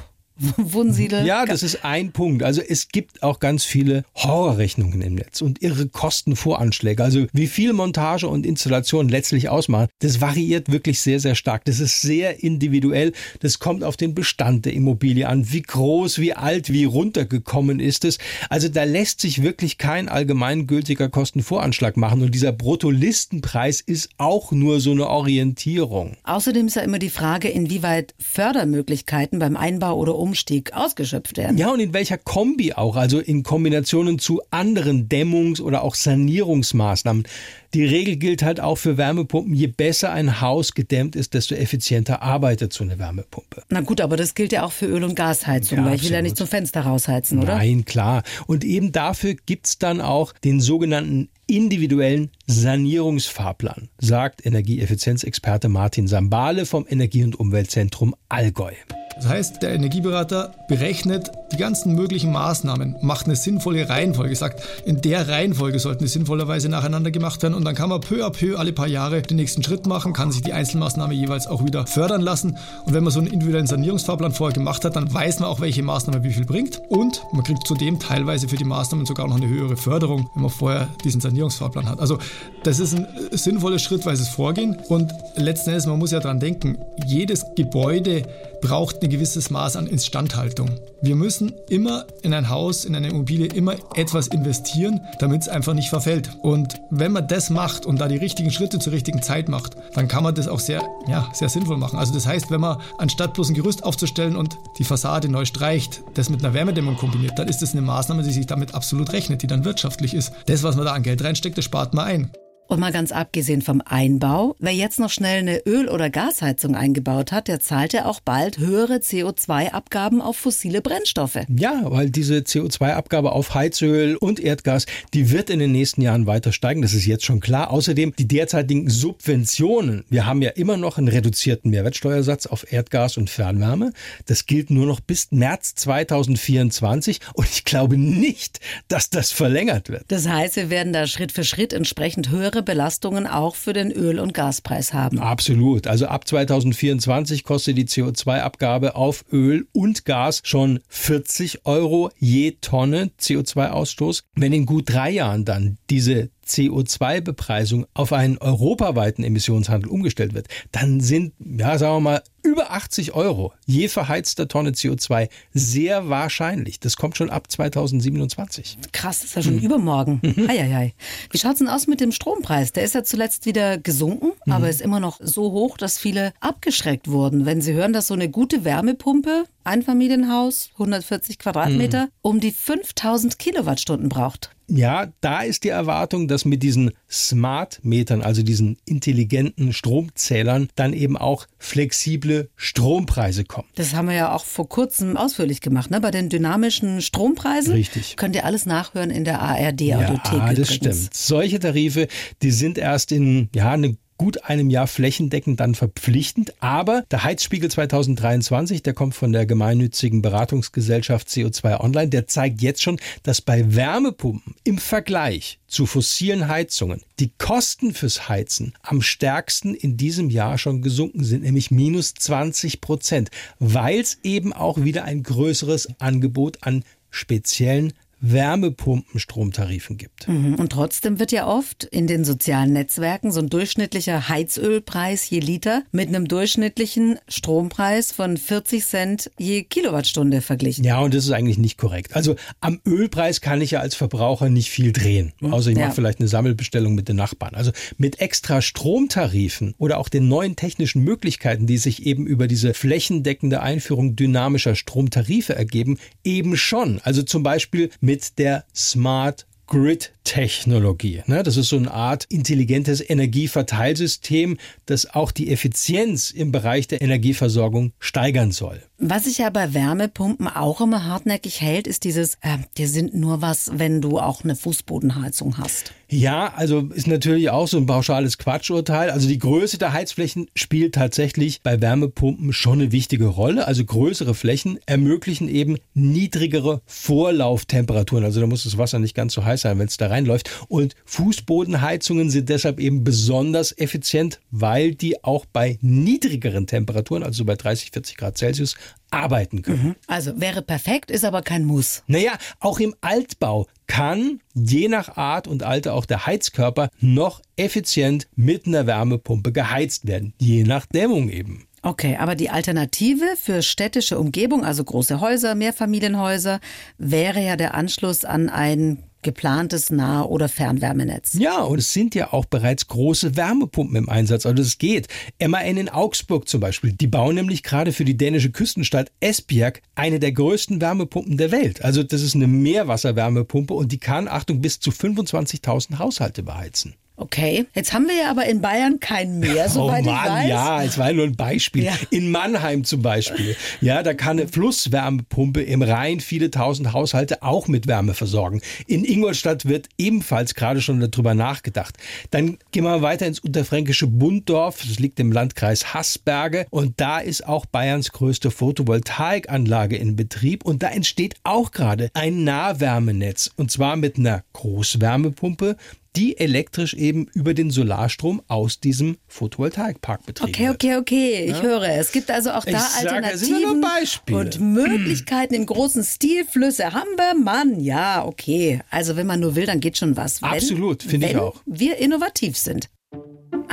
Wunsiedel. 0.57 1.25
Ja, 1.25 1.45
das 1.45 1.63
ist 1.63 1.86
ein 1.86 2.12
Punkt. 2.12 2.43
Also 2.43 2.62
es 2.62 2.88
gibt 2.88 3.24
auch 3.24 3.39
ganz 3.39 3.63
viele 3.63 4.03
Horrorrechnungen 4.15 5.01
im 5.01 5.15
Netz 5.15 5.41
und 5.41 5.62
irre 5.62 5.88
Kostenvoranschläge. 5.88 7.03
Also 7.03 7.27
wie 7.33 7.48
viel 7.48 7.74
Montage 7.74 8.27
und 8.27 8.45
Installation 8.45 9.10
letztlich 9.10 9.50
ausmachen, 9.50 9.88
das 10.00 10.21
variiert 10.21 10.71
wirklich 10.71 11.00
sehr, 11.00 11.19
sehr 11.19 11.36
stark. 11.36 11.65
Das 11.65 11.79
ist 11.79 12.01
sehr 12.01 12.43
individuell. 12.43 13.13
Das 13.39 13.60
kommt 13.60 13.83
auf 13.83 13.98
den 13.98 14.15
Bestand 14.15 14.65
der 14.65 14.74
Immobilie 14.74 15.27
an. 15.27 15.51
Wie 15.51 15.62
groß, 15.62 16.19
wie 16.19 16.33
alt, 16.33 16.71
wie 16.71 16.86
runtergekommen 16.86 17.79
ist 17.79 18.05
es. 18.05 18.17
Also 18.50 18.69
da 18.69 18.83
lässt 18.83 19.21
sich 19.21 19.43
wirklich 19.43 19.77
kein 19.77 20.10
allgemeingültiger 20.10 21.10
Kostenvoranschlag 21.10 21.98
machen. 21.98 22.21
Und 22.21 22.33
dieser 22.33 22.51
Bruttolistenpreis 22.51 23.81
ist 23.81 24.10
auch 24.17 24.51
nur 24.51 24.79
so 24.79 24.91
eine 24.91 25.07
Orientierung. 25.07 26.17
Außerdem 26.24 26.67
ist 26.67 26.75
ja 26.75 26.81
immer 26.81 27.00
die 27.00 27.10
Frage, 27.10 27.50
inwieweit 27.50 28.13
Fördermöglichkeiten 28.19 29.39
beim 29.39 29.57
Einbau 29.57 29.98
oder 29.98 30.15
Umstieg 30.31 30.71
ausgeschöpft 30.71 31.35
werden. 31.35 31.57
Ja, 31.57 31.71
und 31.71 31.81
in 31.81 31.93
welcher 31.93 32.17
Kombi 32.17 32.71
auch, 32.71 32.95
also 32.95 33.19
in 33.19 33.43
Kombinationen 33.43 34.17
zu 34.17 34.41
anderen 34.50 35.09
Dämmungs- 35.09 35.61
oder 35.61 35.83
auch 35.83 35.93
Sanierungsmaßnahmen. 35.93 37.25
Die 37.74 37.86
Regel 37.86 38.18
gilt 38.18 38.44
halt 38.44 38.60
auch 38.60 38.75
für 38.75 38.98
Wärmepumpen. 38.98 39.54
Je 39.54 39.68
besser 39.68 40.12
ein 40.12 40.42
Haus 40.42 40.74
gedämmt 40.74 41.16
ist, 41.16 41.34
desto 41.34 41.56
effizienter 41.56 42.22
arbeitet 42.22 42.74
so 42.74 42.84
eine 42.84 43.00
Wärmepumpe. 43.00 43.63
Na 43.70 43.80
gut, 43.80 44.01
aber 44.01 44.18
das 44.18 44.36
gilt 44.36 44.51
ja 44.51 44.63
auch 44.63 44.74
für 44.74 44.88
Öl- 44.88 45.06
und 45.06 45.16
Gasheizung, 45.16 45.78
Ja, 45.78 45.86
weil 45.86 45.96
ich 45.96 46.04
will 46.04 46.12
ja 46.12 46.22
nicht 46.22 46.36
zum 46.36 46.48
Fenster 46.48 46.82
rausheizen, 46.82 47.40
oder? 47.40 47.56
Nein, 47.56 47.86
klar. 47.86 48.24
Und 48.46 48.66
eben 48.66 48.92
dafür 48.92 49.36
gibt's 49.46 49.78
dann 49.78 50.01
auch 50.01 50.34
den 50.34 50.60
sogenannten 50.60 51.30
individuellen 51.48 52.32
Sanierungsfahrplan, 52.48 53.88
sagt 54.00 54.46
Energieeffizienzexperte 54.46 55.70
Martin 55.70 56.08
Sambale 56.08 56.66
vom 56.66 56.86
Energie- 56.90 57.24
und 57.24 57.40
Umweltzentrum 57.40 58.16
Allgäu. 58.28 58.74
Das 59.16 59.28
heißt, 59.28 59.62
der 59.62 59.74
Energieberater 59.74 60.56
berechnet 60.68 61.32
die 61.51 61.58
ganzen 61.58 61.94
möglichen 61.94 62.32
Maßnahmen, 62.32 62.96
macht 63.01 63.25
eine 63.25 63.36
sinnvolle 63.36 63.88
Reihenfolge, 63.88 64.36
sagt, 64.36 64.63
in 64.86 65.01
der 65.01 65.28
Reihenfolge 65.28 65.80
sollten 65.80 66.06
die 66.06 66.10
sinnvollerweise 66.10 66.70
nacheinander 66.70 67.12
gemacht 67.12 67.44
werden 67.44 67.54
und 67.62 67.65
dann 67.65 67.75
kann 67.75 67.89
man 67.89 68.01
peu 68.01 68.25
à 68.25 68.32
peu 68.32 68.58
alle 68.58 68.74
paar 68.74 68.88
Jahre 68.88 69.22
den 69.22 69.38
nächsten 69.38 69.62
Schritt 69.62 69.86
machen, 69.86 70.13
kann 70.13 70.32
sich 70.32 70.41
die 70.41 70.51
Einzelmaßnahme 70.51 71.13
jeweils 71.13 71.46
auch 71.46 71.63
wieder 71.63 71.86
fördern 71.86 72.22
lassen 72.22 72.58
und 72.86 72.94
wenn 72.96 73.03
man 73.03 73.13
so 73.13 73.20
einen 73.20 73.27
individuellen 73.27 73.68
Sanierungsfahrplan 73.68 74.32
vorher 74.32 74.56
gemacht 74.56 74.84
hat, 74.84 74.96
dann 74.96 75.13
weiß 75.13 75.41
man 75.41 75.50
auch, 75.50 75.60
welche 75.60 75.84
Maßnahme 75.84 76.24
wie 76.24 76.32
viel 76.32 76.46
bringt 76.46 76.82
und 76.89 77.22
man 77.34 77.44
kriegt 77.44 77.68
zudem 77.68 78.00
teilweise 78.00 78.50
für 78.50 78.56
die 78.56 78.63
Maßnahmen 78.63 79.06
sogar 79.06 79.27
noch 79.27 79.36
eine 79.36 79.48
höhere 79.48 79.77
Förderung, 79.77 80.27
wenn 80.34 80.41
man 80.41 80.51
vorher 80.51 80.89
diesen 81.03 81.22
Sanierungsfahrplan 81.22 81.88
hat. 81.88 82.00
Also 82.00 82.18
das 82.63 82.80
ist 82.80 82.96
ein 82.96 83.06
äh, 83.06 83.38
sinnvolles 83.38 83.84
schrittweises 83.84 84.27
Vorgehen 84.27 84.77
und 84.89 85.13
letzten 85.36 85.70
Endes, 85.70 85.86
man 85.86 86.00
muss 86.00 86.10
ja 86.10 86.20
dran 86.20 86.39
denken, 86.39 86.80
jedes 87.06 87.46
Gebäude 87.56 88.24
braucht 88.62 89.03
ein 89.03 89.10
gewisses 89.10 89.50
Maß 89.50 89.75
an 89.75 89.88
Instandhaltung. 89.88 90.70
Wir 91.01 91.15
müssen 91.15 91.53
immer 91.68 92.06
in 92.22 92.34
ein 92.34 92.50
Haus, 92.50 92.86
in 92.86 92.96
eine 92.96 93.10
Immobilie 93.10 93.48
immer 93.48 93.75
etwas 93.96 94.27
investieren, 94.27 95.01
damit 95.20 95.41
es 95.41 95.50
einfach 95.50 95.74
nicht 95.74 95.89
verfällt. 95.89 96.30
Und 96.41 96.80
wenn 96.91 97.12
man 97.12 97.27
das 97.27 97.50
macht 97.51 97.85
und 97.85 98.00
da 98.00 98.07
die 98.07 98.18
richtigen 98.18 98.51
Schritte 98.51 98.79
zur 98.79 98.94
richtigen 98.94 99.22
Zeit 99.22 99.50
macht, 99.50 99.75
dann 99.94 100.07
kann 100.07 100.24
man 100.24 100.35
das 100.35 100.48
auch 100.48 100.59
sehr, 100.59 100.81
ja, 101.07 101.29
sehr 101.33 101.50
sinnvoll 101.50 101.77
machen. 101.77 102.00
Also 102.00 102.14
das 102.14 102.25
heißt, 102.25 102.51
wenn 102.51 102.61
man 102.61 102.79
anstatt 102.98 103.33
bloß 103.33 103.50
ein 103.50 103.55
Gerüst 103.55 103.83
aufzustellen 103.83 104.35
und 104.35 104.57
die 104.77 104.83
Fassade 104.83 105.29
neu 105.29 105.46
streicht, 105.46 106.03
das 106.14 106.29
mit 106.29 106.44
einer 106.44 106.53
Wärmedämmung 106.53 106.96
kombiniert, 106.96 107.37
dann 107.37 107.48
ist 107.48 107.61
das 107.61 107.72
eine 107.74 107.81
Maßnahme, 107.81 108.24
die 108.24 108.31
sich 108.31 108.48
damit 108.48 108.74
absolut 108.74 109.14
rechnet, 109.14 109.42
die 109.42 109.48
dann 109.48 109.66
wirtschaftlich 109.66 110.14
ist. 110.14 110.33
Das, 110.46 110.64
was 110.64 110.75
man 110.75 110.85
da 110.85 110.94
an 110.94 111.03
Geld 111.03 111.24
reinsteckt, 111.24 111.57
das 111.57 111.66
spart 111.66 111.94
man 111.94 112.05
ein. 112.05 112.31
Und 112.72 112.79
mal 112.79 112.94
ganz 112.94 113.12
abgesehen 113.12 113.62
vom 113.62 113.81
Einbau, 113.84 114.55
wer 114.60 114.72
jetzt 114.72 114.98
noch 114.98 115.10
schnell 115.10 115.40
eine 115.40 115.57
Öl- 115.66 115.90
oder 115.90 116.10
Gasheizung 116.10 116.74
eingebaut 116.74 117.34
hat, 117.34 117.50
der 117.50 117.60
zahlt 117.60 117.92
ja 117.92 118.05
auch 118.05 118.22
bald 118.22 118.60
höhere 118.60 119.00
CO2-Abgaben 119.00 120.22
auf 120.22 120.38
fossile 120.38 120.79
Brennstoffe. 120.79 121.40
Ja, 121.50 121.81
weil 121.84 122.10
diese 122.10 122.38
CO2-Abgabe 122.38 123.34
auf 123.34 123.55
Heizöl 123.55 124.16
und 124.16 124.40
Erdgas, 124.40 124.86
die 125.14 125.31
wird 125.31 125.50
in 125.50 125.60
den 125.60 125.74
nächsten 125.74 126.01
Jahren 126.01 126.27
weiter 126.27 126.53
steigen. 126.53 126.81
Das 126.81 126.94
ist 126.94 127.05
jetzt 127.05 127.25
schon 127.25 127.42
klar. 127.42 127.72
Außerdem 127.72 128.14
die 128.18 128.29
derzeitigen 128.29 128.90
Subventionen. 128.90 130.05
Wir 130.07 130.25
haben 130.25 130.42
ja 130.42 130.51
immer 130.51 130.77
noch 130.77 130.98
einen 130.98 131.10
reduzierten 131.10 131.72
Mehrwertsteuersatz 131.72 132.46
auf 132.46 132.72
Erdgas 132.72 133.18
und 133.18 133.29
Fernwärme. 133.29 133.92
Das 134.27 134.46
gilt 134.46 134.70
nur 134.70 134.86
noch 134.86 135.01
bis 135.01 135.29
März 135.31 135.75
2024. 135.75 137.20
Und 137.34 137.50
ich 137.50 137.66
glaube 137.66 137.98
nicht, 137.98 138.62
dass 138.88 139.10
das 139.10 139.34
verlängert 139.34 139.90
wird. 139.90 140.05
Das 140.07 140.25
heißt, 140.25 140.55
wir 140.55 140.70
werden 140.70 140.94
da 140.94 141.05
Schritt 141.05 141.34
für 141.34 141.44
Schritt 141.44 141.74
entsprechend 141.74 142.29
höhere 142.29 142.60
Belastungen 142.63 143.27
auch 143.27 143.55
für 143.55 143.74
den 143.74 143.91
Öl- 143.91 144.19
und 144.19 144.33
Gaspreis 144.33 144.93
haben. 144.93 145.19
Absolut. 145.19 145.87
Also 145.87 146.07
ab 146.07 146.27
2024 146.27 147.43
kostet 147.43 147.77
die 147.77 147.85
CO2-Abgabe 147.85 148.95
auf 148.95 149.25
Öl 149.31 149.67
und 149.74 150.05
Gas 150.05 150.41
schon 150.43 150.79
40 150.87 151.65
Euro 151.65 152.11
je 152.17 152.57
Tonne 152.61 153.11
CO2-Ausstoß. 153.19 154.24
Wenn 154.35 154.53
in 154.53 154.65
gut 154.65 154.89
drei 154.91 155.11
Jahren 155.11 155.45
dann 155.45 155.77
diese 155.89 156.29
CO2-Bepreisung 156.47 157.85
auf 157.93 158.13
einen 158.13 158.37
europaweiten 158.37 159.24
Emissionshandel 159.24 159.89
umgestellt 159.89 160.33
wird, 160.33 160.47
dann 160.71 161.00
sind, 161.00 161.33
ja, 161.39 161.77
sagen 161.77 161.95
wir 161.97 162.00
mal, 162.11 162.24
über 162.44 162.72
80 162.72 163.14
Euro 163.14 163.54
je 163.66 163.88
verheizter 163.88 164.48
Tonne 164.48 164.72
CO2 164.72 165.30
sehr 165.54 166.10
wahrscheinlich. 166.10 166.80
Das 166.80 166.98
kommt 166.98 167.18
schon 167.18 167.30
ab 167.30 167.50
2027. 167.50 168.77
Krass, 168.92 169.20
das 169.20 169.30
ist 169.30 169.36
ja 169.36 169.42
schon 169.44 169.60
übermorgen. 169.60 170.22
Eieiei. 170.48 170.94
Wie 171.30 171.38
schaut's 171.38 171.60
denn 171.60 171.68
aus 171.68 171.88
mit 171.88 172.01
dem 172.01 172.12
Strompreis? 172.12 172.72
Der 172.72 172.84
ist 172.84 172.96
ja 172.96 173.04
zuletzt 173.04 173.46
wieder 173.46 173.77
gesunken, 173.77 174.32
aber 174.50 174.70
ist 174.70 174.82
immer 174.82 175.00
noch 175.00 175.20
so 175.22 175.51
hoch, 175.51 175.77
dass 175.77 175.98
viele 175.98 176.34
abgeschreckt 176.40 177.08
wurden, 177.10 177.46
wenn 177.46 177.62
sie 177.62 177.74
hören, 177.74 177.94
dass 177.94 178.08
so 178.08 178.14
eine 178.14 178.30
gute 178.30 178.66
Wärmepumpe, 178.66 179.46
Einfamilienhaus, 179.64 180.70
140 180.74 181.38
Quadratmeter, 181.38 182.10
um 182.22 182.40
die 182.40 182.51
5000 182.51 183.38
Kilowattstunden 183.38 184.10
braucht. 184.10 184.51
Ja, 184.74 185.12
da 185.20 185.42
ist 185.42 185.66
die 185.66 185.70
Erwartung, 185.70 186.30
dass 186.30 186.46
mit 186.46 186.64
diesen 186.64 186.92
Smart-Metern, 187.10 188.22
also 188.22 188.42
diesen 188.42 188.77
intelligenten 188.86 189.74
Stromzählern, 189.74 190.70
dann 190.75 190.94
eben 190.94 191.18
auch 191.18 191.46
flexible 191.58 192.30
Strompreise 192.55 193.44
kommen. 193.44 193.67
Das 193.75 193.94
haben 193.94 194.07
wir 194.07 194.15
ja 194.15 194.33
auch 194.33 194.46
vor 194.46 194.67
kurzem 194.67 195.17
ausführlich 195.17 195.61
gemacht, 195.61 195.91
ne? 195.91 196.01
Bei 196.01 196.11
den 196.11 196.29
dynamischen 196.29 197.01
Strompreisen. 197.01 197.74
Richtig. 197.74 198.15
Könnt 198.17 198.35
ihr 198.35 198.46
alles 198.46 198.65
nachhören 198.65 199.09
in 199.09 199.24
der 199.24 199.41
ARD-Audiothek. 199.41 200.33
Ja, 200.33 200.53
das 200.53 200.72
übrigens. 200.72 200.74
stimmt. 200.74 201.13
Solche 201.13 201.59
Tarife, 201.59 202.07
die 202.41 202.51
sind 202.51 202.77
erst 202.77 203.11
in 203.11 203.50
ja, 203.53 203.72
eine 203.72 203.98
gut 204.22 204.44
einem 204.44 204.70
Jahr 204.70 204.86
flächendeckend 204.86 205.60
dann 205.60 205.74
verpflichtend. 205.74 206.53
Aber 206.60 207.03
der 207.10 207.24
Heizspiegel 207.24 207.72
2023, 207.72 208.84
der 208.84 208.94
kommt 208.94 209.16
von 209.16 209.34
der 209.34 209.48
gemeinnützigen 209.48 210.22
Beratungsgesellschaft 210.22 211.27
CO2 211.27 211.79
Online, 211.79 212.10
der 212.10 212.27
zeigt 212.27 212.62
jetzt 212.62 212.84
schon, 212.84 213.00
dass 213.24 213.42
bei 213.42 213.74
Wärmepumpen 213.74 214.53
im 214.64 214.77
Vergleich 214.77 215.57
zu 215.66 215.88
fossilen 215.88 216.48
Heizungen 216.48 217.01
die 217.20 217.31
Kosten 217.40 217.96
fürs 217.96 218.29
Heizen 218.29 218.74
am 218.84 219.01
stärksten 219.01 219.74
in 219.74 219.98
diesem 219.98 220.29
Jahr 220.29 220.60
schon 220.60 220.84
gesunken 220.84 221.24
sind, 221.24 221.42
nämlich 221.42 221.72
minus 221.72 222.14
20 222.14 222.79
Prozent, 222.79 223.31
weil 223.57 224.01
es 224.01 224.20
eben 224.22 224.53
auch 224.53 224.84
wieder 224.84 225.03
ein 225.03 225.24
größeres 225.24 226.00
Angebot 226.00 226.60
an 226.62 226.84
speziellen 227.10 227.94
Wärmepumpenstromtarifen 228.22 229.98
gibt. 229.98 230.27
Mhm. 230.27 230.55
Und 230.55 230.72
trotzdem 230.72 231.20
wird 231.20 231.31
ja 231.31 231.48
oft 231.48 231.84
in 231.84 232.07
den 232.07 232.24
sozialen 232.24 232.74
Netzwerken 232.74 233.31
so 233.31 233.40
ein 233.40 233.50
durchschnittlicher 233.50 234.29
Heizölpreis 234.29 235.29
je 235.29 235.40
Liter 235.40 235.84
mit 235.92 236.07
einem 236.07 236.27
durchschnittlichen 236.27 237.18
Strompreis 237.27 238.12
von 238.12 238.38
40 238.38 238.86
Cent 238.86 239.31
je 239.38 239.64
Kilowattstunde 239.64 240.42
verglichen. 240.42 240.84
Ja, 240.84 241.00
und 241.00 241.14
das 241.14 241.25
ist 241.25 241.31
eigentlich 241.31 241.57
nicht 241.57 241.77
korrekt. 241.77 242.16
Also 242.16 242.36
am 242.60 242.79
Ölpreis 242.86 243.42
kann 243.42 243.62
ich 243.62 243.72
ja 243.72 243.79
als 243.79 243.96
Verbraucher 243.96 244.50
nicht 244.50 244.70
viel 244.70 244.92
drehen. 244.92 245.34
Außer 245.42 245.72
ich 245.72 245.77
Ja. 245.77 245.86
mache 245.88 245.96
vielleicht 245.96 246.20
eine 246.20 246.27
Sammelbestellung 246.27 246.96
mit 246.96 247.10
den 247.10 247.16
Nachbarn. 247.16 247.55
Also 247.55 247.72
mit 247.98 248.22
extra 248.22 248.62
Stromtarifen 248.62 249.74
oder 249.77 249.98
auch 249.98 250.10
den 250.10 250.27
neuen 250.27 250.55
technischen 250.55 251.03
Möglichkeiten, 251.03 251.66
die 251.66 251.77
sich 251.77 252.05
eben 252.05 252.27
über 252.27 252.48
diese 252.48 252.74
flächendeckende 252.74 253.62
Einführung 253.62 254.16
dynamischer 254.16 254.75
Stromtarife 254.75 255.55
ergeben, 255.55 255.98
eben 256.24 256.55
schon. 256.57 257.00
Also 257.03 257.24
zum 257.24 257.44
Beispiel 257.44 257.90
mit 258.00 258.10
der 258.37 258.65
Smart 258.75 259.47
Grid 259.67 260.11
Technologie. 260.25 261.24
Ne? 261.27 261.43
Das 261.43 261.55
ist 261.55 261.69
so 261.69 261.77
eine 261.77 261.91
Art 261.91 262.25
intelligentes 262.25 263.01
Energieverteilsystem, 263.09 264.57
das 264.85 265.05
auch 265.13 265.31
die 265.31 265.50
Effizienz 265.50 266.29
im 266.29 266.51
Bereich 266.51 266.87
der 266.87 267.01
Energieversorgung 267.01 267.93
steigern 267.97 268.51
soll. 268.51 268.83
Was 269.03 269.24
sich 269.24 269.40
ja 269.40 269.50
bei 269.50 269.74
Wärmepumpen 269.74 270.48
auch 270.48 270.79
immer 270.79 271.05
hartnäckig 271.07 271.59
hält, 271.59 271.87
ist 271.87 272.03
dieses, 272.03 272.35
äh, 272.42 272.59
die 272.77 272.85
sind 272.85 273.16
nur 273.16 273.42
was, 273.42 273.72
wenn 273.74 274.00
du 274.00 274.20
auch 274.20 274.44
eine 274.44 274.55
Fußbodenheizung 274.55 275.57
hast. 275.57 275.92
Ja, 276.07 276.53
also 276.55 276.81
ist 276.94 277.07
natürlich 277.07 277.50
auch 277.50 277.68
so 277.68 277.77
ein 277.77 277.85
pauschales 277.85 278.37
Quatschurteil. 278.37 279.09
Also 279.09 279.27
die 279.27 279.40
Größe 279.40 279.79
der 279.79 279.94
Heizflächen 279.94 280.48
spielt 280.55 280.94
tatsächlich 280.94 281.64
bei 281.64 281.81
Wärmepumpen 281.81 282.53
schon 282.53 282.81
eine 282.81 282.92
wichtige 282.92 283.27
Rolle. 283.27 283.66
Also 283.66 283.85
größere 283.85 284.35
Flächen 284.35 284.77
ermöglichen 284.85 285.48
eben 285.48 285.77
niedrigere 285.94 286.81
Vorlauftemperaturen. 286.85 288.25
Also 288.25 288.42
da 288.42 288.46
muss 288.46 288.66
das 288.66 288.77
Wasser 288.77 289.00
nicht 289.00 289.16
ganz 289.16 289.33
so 289.33 289.46
heiß 289.46 289.61
sein, 289.61 289.79
wenn 289.79 289.87
es 289.87 289.96
da 289.98 290.07
reinläuft. 290.07 290.51
Und 290.68 290.96
Fußbodenheizungen 291.05 292.29
sind 292.29 292.50
deshalb 292.50 292.79
eben 292.81 293.05
besonders 293.05 293.75
effizient, 293.77 294.42
weil 294.51 294.94
die 294.94 295.24
auch 295.24 295.46
bei 295.46 295.79
niedrigeren 295.81 296.68
Temperaturen, 296.68 297.24
also 297.24 297.46
bei 297.46 297.55
30, 297.55 297.92
40 297.92 298.18
Grad 298.18 298.37
Celsius, 298.37 298.75
arbeiten 299.10 299.62
können. 299.62 299.96
Also 300.08 300.40
wäre 300.40 300.62
perfekt, 300.62 301.12
ist 301.12 301.25
aber 301.25 301.42
kein 301.42 301.66
Muss. 301.66 302.04
Naja, 302.08 302.34
auch 302.60 302.80
im 302.80 302.96
Altbau 303.01 303.68
kann 303.88 304.40
je 304.54 304.88
nach 304.88 305.18
Art 305.18 305.48
und 305.48 305.64
Alter 305.64 305.94
auch 305.94 306.06
der 306.06 306.25
Heizkörper 306.25 306.90
noch 307.00 307.42
effizient 307.58 308.27
mit 308.36 308.66
einer 308.66 308.88
Wärmepumpe 308.88 309.51
geheizt 309.51 310.08
werden. 310.08 310.34
Je 310.40 310.64
nach 310.64 310.86
Dämmung 310.86 311.30
eben. 311.30 311.68
Okay, 311.84 312.16
aber 312.18 312.36
die 312.36 312.51
Alternative 312.51 313.36
für 313.38 313.64
städtische 313.64 314.20
Umgebung, 314.20 314.64
also 314.64 314.84
große 314.84 315.20
Häuser, 315.20 315.56
Mehrfamilienhäuser, 315.56 316.60
wäre 317.00 317.42
ja 317.42 317.56
der 317.56 317.74
Anschluss 317.74 318.24
an 318.24 318.50
ein 318.50 319.01
geplantes 319.22 319.90
Nah- 319.90 320.24
oder 320.24 320.50
Fernwärmenetz. 320.50 321.34
Ja, 321.34 321.62
und 321.62 321.79
es 321.79 321.94
sind 321.94 322.16
ja 322.16 322.34
auch 322.34 322.46
bereits 322.46 322.88
große 322.88 323.36
Wärmepumpen 323.36 323.96
im 323.96 324.10
Einsatz. 324.10 324.46
Also 324.46 324.62
es 324.62 324.77
geht. 324.77 325.07
MAN 325.46 325.77
in 325.77 325.90
Augsburg 325.90 326.48
zum 326.48 326.62
Beispiel, 326.62 326.94
die 326.94 327.07
bauen 327.07 327.36
nämlich 327.36 327.64
gerade 327.64 327.92
für 327.92 328.05
die 328.05 328.18
dänische 328.18 328.51
Küstenstadt 328.51 329.12
Esbjerg 329.20 329.81
eine 329.96 330.20
der 330.20 330.31
größten 330.31 330.81
Wärmepumpen 330.81 331.38
der 331.38 331.51
Welt. 331.51 331.84
Also 331.84 332.03
das 332.03 332.22
ist 332.22 332.36
eine 332.36 332.48
Meerwasserwärmepumpe 332.48 333.74
und 333.74 333.92
die 333.92 334.00
kann, 334.00 334.27
Achtung, 334.27 334.62
bis 334.62 334.79
zu 334.79 334.92
25.000 334.92 336.00
Haushalte 336.00 336.44
beheizen. 336.44 336.96
Okay, 337.22 337.68
jetzt 337.75 337.94
haben 337.94 338.07
wir 338.07 338.16
ja 338.16 338.31
aber 338.31 338.48
in 338.48 338.62
Bayern 338.62 339.00
kein 339.00 339.38
Meer, 339.38 339.70
soweit 339.70 340.00
oh 340.07 340.10
ich 340.10 340.16
Mann, 340.16 340.27
weiß. 340.27 340.50
ja, 340.50 340.84
es 340.84 340.98
war 340.98 341.14
nur 341.14 341.25
ein 341.25 341.36
Beispiel. 341.36 341.84
Ja. 341.84 341.94
In 342.10 342.31
Mannheim 342.31 342.84
zum 342.84 343.03
Beispiel. 343.03 343.55
Ja, 343.79 344.01
da 344.01 344.16
kann 344.16 344.40
eine 344.40 344.48
Flusswärmepumpe 344.48 345.62
im 345.62 345.84
Rhein 345.84 346.20
viele 346.20 346.50
tausend 346.50 346.94
Haushalte 346.94 347.44
auch 347.44 347.68
mit 347.68 347.86
Wärme 347.86 348.16
versorgen. 348.16 348.62
In 348.88 349.05
Ingolstadt 349.05 349.66
wird 349.66 349.88
ebenfalls 350.00 350.55
gerade 350.55 350.81
schon 350.81 351.00
darüber 351.00 351.36
nachgedacht. 351.36 351.96
Dann 352.31 352.57
gehen 352.72 352.86
wir 352.86 353.03
weiter 353.03 353.27
ins 353.27 353.40
unterfränkische 353.40 354.07
Bunddorf. 354.07 354.81
Das 354.88 354.98
liegt 354.98 355.20
im 355.20 355.31
Landkreis 355.31 355.94
Haßberge. 355.94 356.66
Und 356.72 357.00
da 357.00 357.20
ist 357.20 357.46
auch 357.46 357.68
Bayerns 357.68 358.14
größte 358.14 358.50
Photovoltaikanlage 358.50 359.96
in 359.96 360.16
Betrieb. 360.16 360.66
Und 360.66 360.81
da 360.81 360.88
entsteht 360.88 361.36
auch 361.44 361.70
gerade 361.70 362.10
ein 362.16 362.44
Nahwärmenetz. 362.44 363.51
Und 363.57 363.70
zwar 363.70 363.96
mit 363.96 364.18
einer 364.18 364.44
Großwärmepumpe, 364.53 365.77
die 366.15 366.37
elektrisch 366.37 366.93
eben 366.93 367.27
über 367.33 367.53
den 367.53 367.71
Solarstrom 367.71 368.41
aus 368.47 368.79
diesem 368.79 369.17
Photovoltaikpark 369.27 370.25
betrieben 370.25 370.50
Okay, 370.50 370.69
okay, 370.69 370.95
okay, 370.97 371.45
ich 371.51 371.61
höre. 371.61 371.83
Es 371.89 372.11
gibt 372.11 372.29
also 372.29 372.51
auch 372.51 372.65
da 372.65 372.71
Ich 372.71 372.97
Alternativen 373.00 373.37
sind 373.37 373.61
ja 373.61 373.67
nur 373.74 373.81
Beispiele. 373.81 374.37
und 374.37 374.59
Möglichkeiten 374.59 375.53
im 375.53 375.65
großen 375.65 376.03
Stil. 376.03 376.45
Flüsse 376.45 376.93
haben 376.93 377.09
wir, 377.17 377.35
Mann, 377.35 377.79
ja, 377.79 378.25
okay. 378.25 378.81
Also 378.89 379.15
wenn 379.15 379.27
man 379.27 379.39
nur 379.39 379.55
will, 379.55 379.65
dann 379.65 379.79
geht 379.79 379.97
schon 379.97 380.17
was. 380.17 380.41
Wenn, 380.41 380.50
Absolut, 380.50 381.03
finde 381.03 381.27
ich 381.27 381.33
wenn 381.33 381.39
auch. 381.39 381.61
wir 381.65 381.97
innovativ 381.97 382.57
sind. 382.57 382.89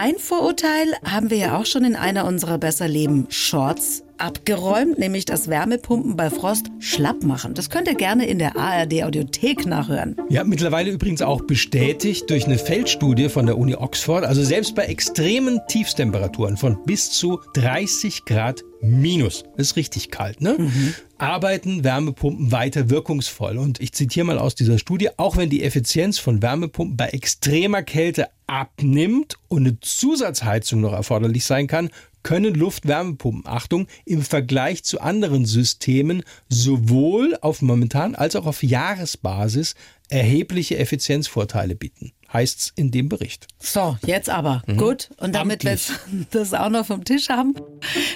Ein 0.01 0.17
Vorurteil 0.17 0.95
haben 1.05 1.29
wir 1.29 1.39
ja 1.39 1.59
auch 1.59 1.67
schon 1.67 1.83
in 1.83 1.97
einer 1.97 2.25
unserer 2.25 2.57
Besser 2.59 2.87
Leben 2.87 3.27
Shorts 3.31 4.05
abgeräumt, 4.17 4.97
nämlich 4.97 5.25
dass 5.25 5.49
Wärmepumpen 5.49 6.15
bei 6.15 6.31
Frost 6.31 6.67
schlapp 6.79 7.25
machen. 7.25 7.55
Das 7.55 7.69
könnt 7.69 7.89
ihr 7.89 7.97
gerne 7.97 8.29
in 8.29 8.39
der 8.39 8.57
ARD 8.57 9.03
Audiothek 9.03 9.67
nachhören. 9.67 10.15
Ja, 10.29 10.45
mittlerweile 10.45 10.93
übrigens 10.93 11.21
auch 11.21 11.43
bestätigt 11.43 12.31
durch 12.31 12.47
eine 12.47 12.59
Feldstudie 12.59 13.29
von 13.29 13.47
der 13.47 13.59
Uni 13.59 13.75
Oxford. 13.75 14.25
Also 14.25 14.45
selbst 14.45 14.77
bei 14.77 14.85
extremen 14.85 15.59
Tiefstemperaturen 15.67 16.57
von 16.57 16.79
bis 16.85 17.11
zu 17.11 17.41
30 17.55 18.25
Grad 18.25 18.63
minus, 18.81 19.43
das 19.57 19.71
ist 19.71 19.77
richtig 19.77 20.13
kalt, 20.13 20.41
ne? 20.41 20.71
Arbeiten 21.19 21.83
Wärmepumpen 21.83 22.53
weiter 22.53 22.89
wirkungsvoll. 22.89 23.59
Und 23.59 23.81
ich 23.81 23.93
zitiere 23.93 24.27
mal 24.27 24.39
aus 24.39 24.55
dieser 24.55 24.79
Studie, 24.79 25.11
auch 25.17 25.37
wenn 25.37 25.51
die 25.51 25.65
Effizienz 25.65 26.21
von 26.21 26.41
Wärmepumpen 26.41 26.97
bei 26.97 27.09
extremer 27.09 27.83
Kälte 27.83 28.29
abnimmt 28.49 29.37
und 29.47 29.67
eine 29.67 29.79
Zusatzheizung 29.81 30.81
noch 30.81 30.93
erforderlich 30.93 31.45
sein 31.45 31.69
kann, 31.69 31.91
können 32.25 32.55
Luftwärmepumpen, 32.55 33.47
Achtung, 33.47 33.87
im 34.05 34.23
Vergleich 34.23 34.83
zu 34.83 35.01
anderen 35.01 35.47
Systemen 35.47 36.25
sowohl 36.49 37.39
auf 37.41 37.63
momentan 37.63 38.15
als 38.15 38.35
auch 38.35 38.47
auf 38.47 38.63
Jahresbasis 38.63 39.77
erhebliche 40.09 40.79
Effizienzvorteile 40.79 41.77
bieten. 41.77 42.13
Heißt's 42.33 42.73
in 42.77 42.91
dem 42.91 43.09
Bericht. 43.09 43.47
So, 43.59 43.97
jetzt 44.07 44.29
aber. 44.29 44.63
Gut. 44.77 45.09
Und 45.19 45.35
damit 45.35 45.65
wir 45.65 45.77
das 46.31 46.53
auch 46.55 46.69
noch 46.69 46.87
vom 46.87 47.05
Tisch 47.05 47.29
haben, 47.31 47.55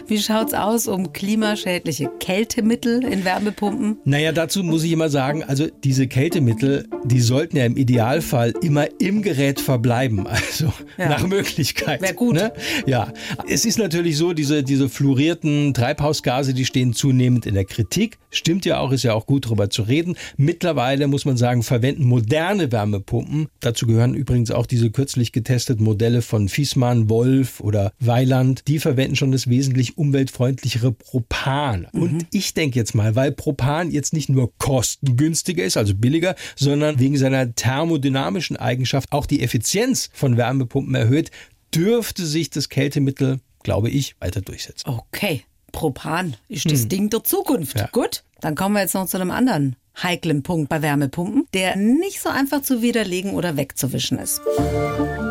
wie 0.07 0.18
schaut's 0.18 0.53
aus 0.55 0.87
um 0.87 1.12
klimaschädliche 1.12 2.11
Kältemittel 2.20 3.05
in 3.05 3.25
Wärmepumpen? 3.25 3.98
Naja, 4.05 4.33
dazu 4.33 4.62
muss 4.62 4.83
ich 4.85 4.92
immer 4.92 5.09
sagen, 5.09 5.42
also 5.44 5.66
diese 5.85 6.09
Kältemittel, 6.09 6.88
die 7.05 7.20
sollten 7.20 7.57
ja 7.57 7.64
im 7.64 7.77
Idealfall 7.77 8.53
immer 8.62 8.87
im 9.01 9.22
Gerät 9.22 9.61
verbleiben, 9.61 10.27
also 10.27 10.72
Ja. 10.98 11.09
nach 11.09 11.27
Möglichkeit. 11.27 12.03
Wär 12.03 12.12
gut. 12.14 12.35
Ne? 12.35 12.53
Ja, 12.87 13.12
es 13.48 13.64
ist 13.64 13.79
natürlich 13.79 14.16
so, 14.16 14.33
diese, 14.35 14.62
diese 14.62 14.88
fluorierten 14.88 15.72
Treibhausgase, 15.75 16.53
die 16.55 16.64
stehen 16.66 16.92
zunehmend 16.92 17.46
in 17.46 17.55
der 17.55 17.64
Kritik. 17.64 18.18
Stimmt 18.31 18.64
ja 18.64 18.79
auch, 18.79 18.92
ist 18.92 19.03
ja 19.05 19.14
auch 19.14 19.27
gut 19.27 19.46
darüber 19.46 19.70
zu 19.70 19.83
reden. 19.83 20.16
Mittlerweile 20.37 21.07
muss 21.07 21.25
man 21.25 21.37
sagen, 21.37 21.62
verwenden 21.62 22.05
moderne 22.05 22.72
Wärmepumpen. 22.72 23.48
Dazu 23.61 23.87
gehören 24.03 24.15
übrigens 24.17 24.51
auch 24.51 24.67
diese 24.67 24.91
kürzlich 24.91 25.31
getesteten 25.31 25.85
Modelle 25.85 26.23
von 26.23 26.49
Fiesmann, 26.49 27.09
Wolf 27.09 27.61
oder 27.61 27.93
Weiland. 28.01 28.67
Die 28.67 28.81
verwenden 28.81 29.15
schon 29.15 29.31
das 29.31 29.49
wesentlich 29.49 29.97
umweltfreundlichere 29.97 30.91
Propan. 30.91 31.87
Und 31.93 32.27
ich 32.33 32.53
denke 32.53 32.81
jetzt 32.81 32.97
mal, 32.97 33.15
weil 33.15 33.31
Propan 33.31 33.93
jetzt 33.93 34.12
nicht 34.12 34.29
nur 34.29 34.53
kostengünstiger 34.59 35.62
ist, 35.62 35.77
also 35.77 35.95
billiger, 35.95 36.35
sondern 36.57 36.99
wegen 36.99 37.17
seiner 37.17 37.55
thermodynamischen 37.55 38.57
Eigenschaft 38.57 39.12
auch 39.12 39.27
die 39.27 39.41
Effizienz 39.41 40.11
von 40.12 40.37
Wärmepumpen 40.37 40.97
erhöht, 40.97 41.31
dürfte 41.73 42.27
sich 42.27 42.51
das 42.51 42.69
Kältemittel, 42.69 43.38
glaube 43.62 43.88
ich, 43.88 44.17
weiter 44.21 44.41
durchsetzen. 44.41 44.88
Okay, 44.88 45.45
Propan 45.71 46.35
ist 46.49 46.69
das 46.69 46.88
Ding 46.88 47.09
der 47.09 47.23
Zukunft. 47.23 47.79
Ja. 47.79 47.88
Gut, 47.93 48.25
dann 48.41 48.57
kommen 48.57 48.75
wir 48.75 48.83
jetzt 48.83 48.95
noch 48.95 49.07
zu 49.07 49.17
einem 49.17 49.31
anderen 49.31 49.77
heiklen 50.00 50.42
Punkt 50.42 50.68
bei 50.68 50.83
Wärmepumpen, 50.83 51.46
der 51.55 51.76
nicht 51.76 52.20
so 52.20 52.28
einfach 52.28 52.62
zu 52.62 52.83
widerlegen 52.83 53.35
oder 53.35 53.57
wegzuwischen 53.57 54.18
ist. 54.18 54.40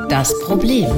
Das 0.10 0.38
Problem. 0.42 0.90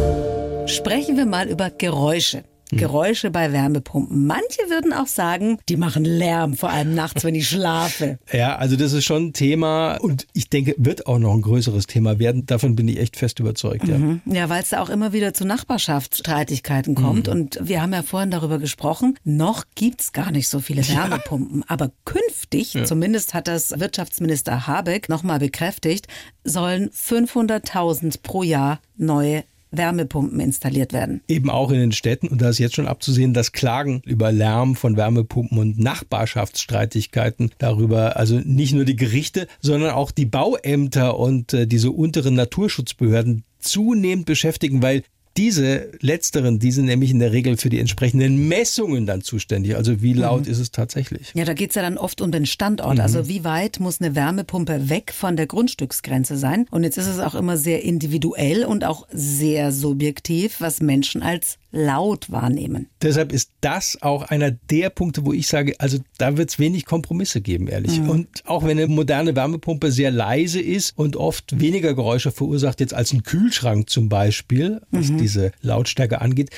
Sprechen 0.67 1.17
wir 1.17 1.25
mal 1.25 1.47
über 1.49 1.69
Geräusche. 1.69 2.43
Hm. 2.73 2.77
Geräusche 2.77 3.31
bei 3.31 3.51
Wärmepumpen. 3.51 4.25
Manche 4.25 4.69
würden 4.69 4.93
auch 4.93 5.07
sagen, 5.07 5.57
die 5.69 5.77
machen 5.77 6.05
Lärm, 6.05 6.55
vor 6.55 6.69
allem 6.69 6.93
nachts, 6.95 7.23
wenn 7.23 7.35
ich 7.35 7.47
schlafe. 7.47 8.19
Ja, 8.33 8.55
also 8.55 8.75
das 8.75 8.93
ist 8.93 9.05
schon 9.05 9.27
ein 9.27 9.33
Thema 9.33 9.95
und 9.97 10.27
ich 10.33 10.49
denke, 10.49 10.73
wird 10.77 11.05
auch 11.07 11.19
noch 11.19 11.33
ein 11.33 11.41
größeres 11.41 11.85
Thema 11.87 12.19
werden. 12.19 12.45
Davon 12.45 12.75
bin 12.75 12.87
ich 12.87 12.97
echt 12.99 13.15
fest 13.15 13.39
überzeugt. 13.39 13.87
Ja. 13.87 13.97
Ja, 14.25 14.49
weil 14.49 14.63
es 14.63 14.69
da 14.69 14.81
auch 14.81 14.89
immer 14.89 15.13
wieder 15.13 15.33
zu 15.33 15.45
Nachbarschaftsstreitigkeiten 15.45 16.95
kommt. 16.95 17.27
Und 17.27 17.59
wir 17.61 17.81
haben 17.81 17.93
ja 17.93 18.01
vorhin 18.01 18.31
darüber 18.31 18.57
gesprochen, 18.57 19.19
noch 19.23 19.65
gibt's 19.75 20.13
gar 20.13 20.31
nicht 20.31 20.49
so 20.49 20.59
viele 20.59 20.87
Wärmepumpen. 20.87 21.63
Aber 21.67 21.91
künftig, 22.05 22.75
zumindest 22.85 23.33
hat 23.33 23.47
das 23.47 23.79
Wirtschaftsminister 23.79 24.67
Habeck 24.67 25.09
nochmal 25.09 25.39
bekräftigt, 25.39 26.07
sollen 26.43 26.89
500.000 26.89 28.21
pro 28.23 28.43
Jahr 28.43 28.79
neue 28.97 29.43
Wärmepumpen 29.75 30.39
installiert 30.39 30.93
werden. 30.93 31.21
Eben 31.27 31.49
auch 31.49 31.71
in 31.71 31.79
den 31.79 31.91
Städten. 31.91 32.27
Und 32.27 32.41
da 32.41 32.49
ist 32.49 32.59
jetzt 32.59 32.75
schon 32.75 32.87
abzusehen, 32.87 33.33
dass 33.33 33.51
Klagen 33.51 34.01
über 34.05 34.31
Lärm 34.31 34.75
von 34.75 34.97
Wärmepumpen 34.97 35.57
und 35.57 35.79
Nachbarschaftsstreitigkeiten 35.79 37.51
darüber, 37.57 38.17
also 38.17 38.39
nicht 38.43 38.73
nur 38.73 38.85
die 38.85 38.95
Gerichte, 38.95 39.47
sondern 39.61 39.91
auch 39.91 40.11
die 40.11 40.25
Bauämter 40.25 41.17
und 41.17 41.53
äh, 41.53 41.67
diese 41.67 41.91
unteren 41.91 42.35
Naturschutzbehörden 42.35 43.43
zunehmend 43.59 44.25
beschäftigen, 44.25 44.81
weil 44.81 45.03
diese 45.37 45.89
letzteren, 46.01 46.59
die 46.59 46.71
sind 46.71 46.85
nämlich 46.85 47.11
in 47.11 47.19
der 47.19 47.31
Regel 47.31 47.57
für 47.57 47.69
die 47.69 47.79
entsprechenden 47.79 48.47
Messungen 48.47 49.05
dann 49.05 49.21
zuständig. 49.21 49.75
Also 49.75 50.01
wie 50.01 50.13
laut 50.13 50.45
mhm. 50.45 50.51
ist 50.51 50.59
es 50.59 50.71
tatsächlich? 50.71 51.31
Ja, 51.33 51.45
da 51.45 51.53
geht's 51.53 51.75
ja 51.75 51.81
dann 51.81 51.97
oft 51.97 52.21
um 52.21 52.31
den 52.31 52.45
Standort. 52.45 52.99
Also 52.99 53.17
mhm. 53.17 53.23
Also 53.23 53.29
wie 53.29 53.43
weit 53.43 53.79
muss 53.79 54.01
eine 54.01 54.15
Wärmepumpe 54.15 54.89
weg 54.89 55.13
von 55.15 55.35
der 55.35 55.45
Grundstücksgrenze 55.45 56.35
sein? 56.35 56.65
Und 56.71 56.83
jetzt 56.83 56.97
ist 56.97 57.07
es 57.07 57.19
auch 57.19 57.35
immer 57.35 57.57
sehr 57.57 57.83
individuell 57.83 58.65
und 58.65 58.83
auch 58.83 59.07
sehr 59.11 59.71
subjektiv, 59.71 60.59
was 60.59 60.81
Menschen 60.81 61.21
als 61.21 61.57
laut 61.73 62.31
wahrnehmen. 62.31 62.87
Deshalb 63.01 63.33
ist 63.33 63.51
das 63.59 64.01
auch 64.01 64.21
einer 64.23 64.51
der 64.51 64.89
Punkte, 64.91 65.25
wo 65.25 65.33
ich 65.33 65.47
sage, 65.47 65.73
also 65.79 65.97
da 66.19 66.37
wird 66.37 66.51
es 66.51 66.59
wenig 66.59 66.85
Kompromisse 66.85 67.41
geben, 67.41 67.67
ehrlich. 67.67 67.99
Mhm. 67.99 68.09
Und 68.09 68.27
auch 68.45 68.63
wenn 68.63 68.77
eine 68.77 68.87
moderne 68.87 69.35
Wärmepumpe 69.35 69.91
sehr 69.91 70.11
leise 70.11 70.61
ist 70.61 70.97
und 70.97 71.17
oft 71.17 71.59
weniger 71.59 71.95
Geräusche 71.95 72.31
verursacht 72.31 72.79
jetzt 72.79 72.93
als 72.93 73.11
ein 73.11 73.23
Kühlschrank 73.23 73.89
zum 73.89 74.07
Beispiel, 74.07 74.81
was 74.91 75.09
mhm. 75.09 75.17
diese 75.17 75.51
Lautstärke 75.61 76.21
angeht, 76.21 76.51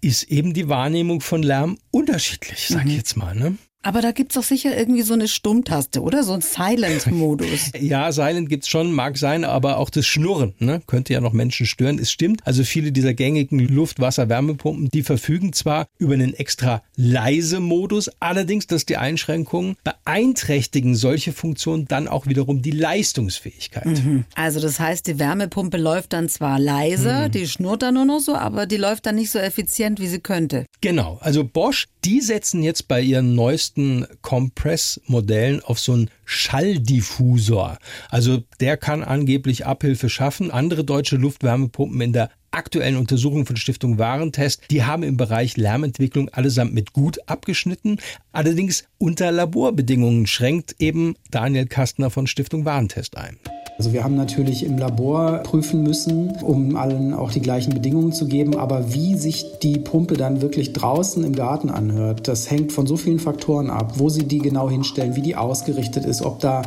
ist 0.00 0.24
eben 0.24 0.54
die 0.54 0.68
Wahrnehmung 0.68 1.20
von 1.20 1.42
Lärm 1.42 1.78
unterschiedlich, 1.90 2.68
sag 2.68 2.86
ich 2.86 2.92
mhm. 2.92 2.96
jetzt 2.96 3.16
mal. 3.16 3.34
Ne? 3.34 3.58
Aber 3.82 4.00
da 4.00 4.12
gibt's 4.12 4.36
doch 4.36 4.42
sicher 4.42 4.76
irgendwie 4.76 5.02
so 5.02 5.14
eine 5.14 5.26
Stummtaste, 5.26 6.02
oder? 6.02 6.22
So 6.22 6.32
ein 6.32 6.40
Silent-Modus. 6.40 7.72
ja, 7.80 8.12
Silent 8.12 8.48
gibt's 8.48 8.68
schon, 8.68 8.92
mag 8.92 9.18
sein, 9.18 9.44
aber 9.44 9.78
auch 9.78 9.90
das 9.90 10.06
Schnurren 10.06 10.54
ne? 10.60 10.80
könnte 10.86 11.12
ja 11.12 11.20
noch 11.20 11.32
Menschen 11.32 11.66
stören. 11.66 11.98
Es 11.98 12.12
stimmt, 12.12 12.46
also 12.46 12.62
viele 12.62 12.92
dieser 12.92 13.12
gängigen 13.12 13.58
Luft-Wasser-Wärmepumpen, 13.58 14.88
die 14.88 15.02
verfügen 15.02 15.52
zwar 15.52 15.86
über 15.98 16.14
einen 16.14 16.34
extra 16.34 16.82
leise 16.96 17.58
Modus, 17.58 18.10
allerdings, 18.20 18.68
dass 18.68 18.86
die 18.86 18.96
Einschränkungen 18.96 19.76
beeinträchtigen 19.82 20.94
solche 20.94 21.32
Funktionen 21.32 21.86
dann 21.88 22.06
auch 22.06 22.26
wiederum 22.26 22.62
die 22.62 22.70
Leistungsfähigkeit. 22.70 23.86
Mhm. 23.86 24.24
Also 24.34 24.60
das 24.60 24.78
heißt, 24.78 25.06
die 25.08 25.18
Wärmepumpe 25.18 25.76
läuft 25.76 26.12
dann 26.12 26.28
zwar 26.28 26.60
leise, 26.60 27.26
mhm. 27.26 27.30
die 27.32 27.48
schnurrt 27.48 27.82
dann 27.82 27.94
nur 27.94 28.04
noch 28.04 28.20
so, 28.20 28.36
aber 28.36 28.66
die 28.66 28.76
läuft 28.76 29.06
dann 29.06 29.16
nicht 29.16 29.30
so 29.30 29.38
effizient, 29.38 29.98
wie 30.00 30.06
sie 30.06 30.20
könnte. 30.20 30.66
Genau, 30.80 31.18
also 31.20 31.44
Bosch, 31.44 31.88
die 32.04 32.20
setzen 32.20 32.62
jetzt 32.62 32.88
bei 32.88 33.00
ihren 33.00 33.34
neuesten 33.34 33.71
neuesten 33.72 34.06
Compress-Modellen 34.22 35.62
auf 35.62 35.78
so 35.78 35.92
einen 35.92 36.10
Schalldiffusor. 36.24 37.78
Also 38.10 38.42
der 38.60 38.76
kann 38.76 39.02
angeblich 39.02 39.66
Abhilfe 39.66 40.08
schaffen. 40.08 40.50
Andere 40.50 40.84
deutsche 40.84 41.16
Luftwärmepumpen 41.16 42.00
in 42.00 42.12
der 42.12 42.30
aktuellen 42.50 42.96
Untersuchung 42.96 43.46
von 43.46 43.56
Stiftung 43.56 43.98
Warentest, 43.98 44.64
die 44.70 44.84
haben 44.84 45.02
im 45.04 45.16
Bereich 45.16 45.56
Lärmentwicklung 45.56 46.28
allesamt 46.28 46.74
mit 46.74 46.92
gut 46.92 47.18
abgeschnitten. 47.26 47.98
Allerdings 48.32 48.84
unter 48.98 49.32
Laborbedingungen 49.32 50.26
schränkt 50.26 50.76
eben 50.78 51.14
Daniel 51.30 51.66
Kastner 51.66 52.10
von 52.10 52.26
Stiftung 52.26 52.66
Warentest 52.66 53.16
ein. 53.16 53.38
Also 53.82 53.92
wir 53.92 54.04
haben 54.04 54.14
natürlich 54.14 54.64
im 54.64 54.78
Labor 54.78 55.38
prüfen 55.38 55.82
müssen, 55.82 56.36
um 56.40 56.76
allen 56.76 57.14
auch 57.14 57.32
die 57.32 57.40
gleichen 57.40 57.74
Bedingungen 57.74 58.12
zu 58.12 58.28
geben. 58.28 58.56
Aber 58.56 58.94
wie 58.94 59.16
sich 59.16 59.58
die 59.58 59.80
Pumpe 59.80 60.14
dann 60.14 60.40
wirklich 60.40 60.72
draußen 60.72 61.24
im 61.24 61.34
Garten 61.34 61.68
anhört, 61.68 62.28
das 62.28 62.48
hängt 62.48 62.70
von 62.70 62.86
so 62.86 62.96
vielen 62.96 63.18
Faktoren 63.18 63.70
ab. 63.70 63.94
Wo 63.96 64.08
sie 64.08 64.22
die 64.22 64.38
genau 64.38 64.70
hinstellen, 64.70 65.16
wie 65.16 65.20
die 65.20 65.34
ausgerichtet 65.34 66.04
ist, 66.04 66.22
ob 66.22 66.38
da 66.38 66.62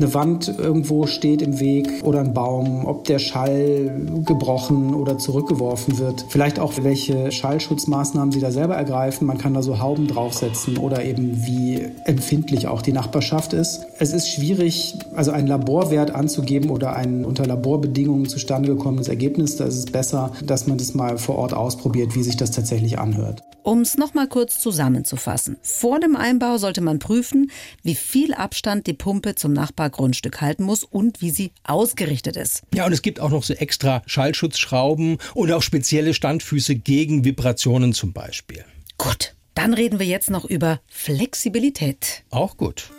eine 0.00 0.14
Wand 0.14 0.48
irgendwo 0.58 1.06
steht 1.06 1.42
im 1.42 1.60
Weg 1.60 2.02
oder 2.02 2.20
ein 2.20 2.32
Baum, 2.32 2.86
ob 2.86 3.04
der 3.04 3.18
Schall 3.18 4.00
gebrochen 4.24 4.94
oder 4.94 5.18
zurückgeworfen 5.18 5.98
wird. 5.98 6.24
Vielleicht 6.28 6.58
auch, 6.58 6.72
welche 6.80 7.30
Schallschutzmaßnahmen 7.30 8.32
Sie 8.32 8.40
da 8.40 8.50
selber 8.50 8.76
ergreifen. 8.76 9.26
Man 9.26 9.36
kann 9.36 9.52
da 9.52 9.62
so 9.62 9.78
Hauben 9.78 10.06
draufsetzen 10.06 10.78
oder 10.78 11.04
eben 11.04 11.44
wie 11.46 11.86
empfindlich 12.04 12.66
auch 12.66 12.80
die 12.80 12.92
Nachbarschaft 12.92 13.52
ist. 13.52 13.82
Es 13.98 14.12
ist 14.12 14.28
schwierig, 14.28 14.96
also 15.14 15.32
einen 15.32 15.46
Laborwert 15.46 16.14
anzugeben 16.14 16.70
oder 16.70 16.96
ein 16.96 17.24
unter 17.24 17.44
Laborbedingungen 17.44 18.26
zustande 18.26 18.68
gekommenes 18.74 19.08
Ergebnis. 19.08 19.56
Da 19.56 19.64
ist 19.64 19.76
es 19.76 19.86
besser, 19.86 20.32
dass 20.42 20.66
man 20.66 20.78
das 20.78 20.94
mal 20.94 21.18
vor 21.18 21.36
Ort 21.36 21.52
ausprobiert, 21.52 22.14
wie 22.14 22.22
sich 22.22 22.36
das 22.36 22.50
tatsächlich 22.52 22.98
anhört. 22.98 23.42
Um 23.62 23.82
es 23.82 23.98
nochmal 23.98 24.26
kurz 24.26 24.58
zusammenzufassen. 24.58 25.58
Vor 25.60 26.00
dem 26.00 26.16
Einbau 26.16 26.56
sollte 26.56 26.80
man 26.80 26.98
prüfen, 26.98 27.50
wie 27.82 27.94
viel 27.94 28.32
Abstand 28.32 28.86
die 28.86 28.94
Pumpe 28.94 29.34
zum 29.34 29.52
Nachbargrundstück 29.90 30.40
halten 30.40 30.64
muss 30.64 30.84
und 30.84 31.20
wie 31.20 31.30
sie 31.30 31.52
ausgerichtet 31.64 32.36
ist. 32.36 32.62
Ja, 32.74 32.86
und 32.86 32.92
es 32.92 33.02
gibt 33.02 33.20
auch 33.20 33.30
noch 33.30 33.42
so 33.42 33.54
extra 33.54 34.02
Schallschutzschrauben 34.06 35.18
und 35.34 35.52
auch 35.52 35.62
spezielle 35.62 36.14
Standfüße 36.14 36.76
gegen 36.76 37.24
Vibrationen 37.24 37.92
zum 37.92 38.12
Beispiel. 38.12 38.64
Gut, 38.98 39.34
dann 39.54 39.74
reden 39.74 39.98
wir 39.98 40.06
jetzt 40.06 40.30
noch 40.30 40.44
über 40.44 40.80
Flexibilität. 40.88 42.24
Auch 42.30 42.56
gut. 42.56 42.90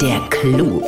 Der 0.00 0.20
Clou. 0.30 0.82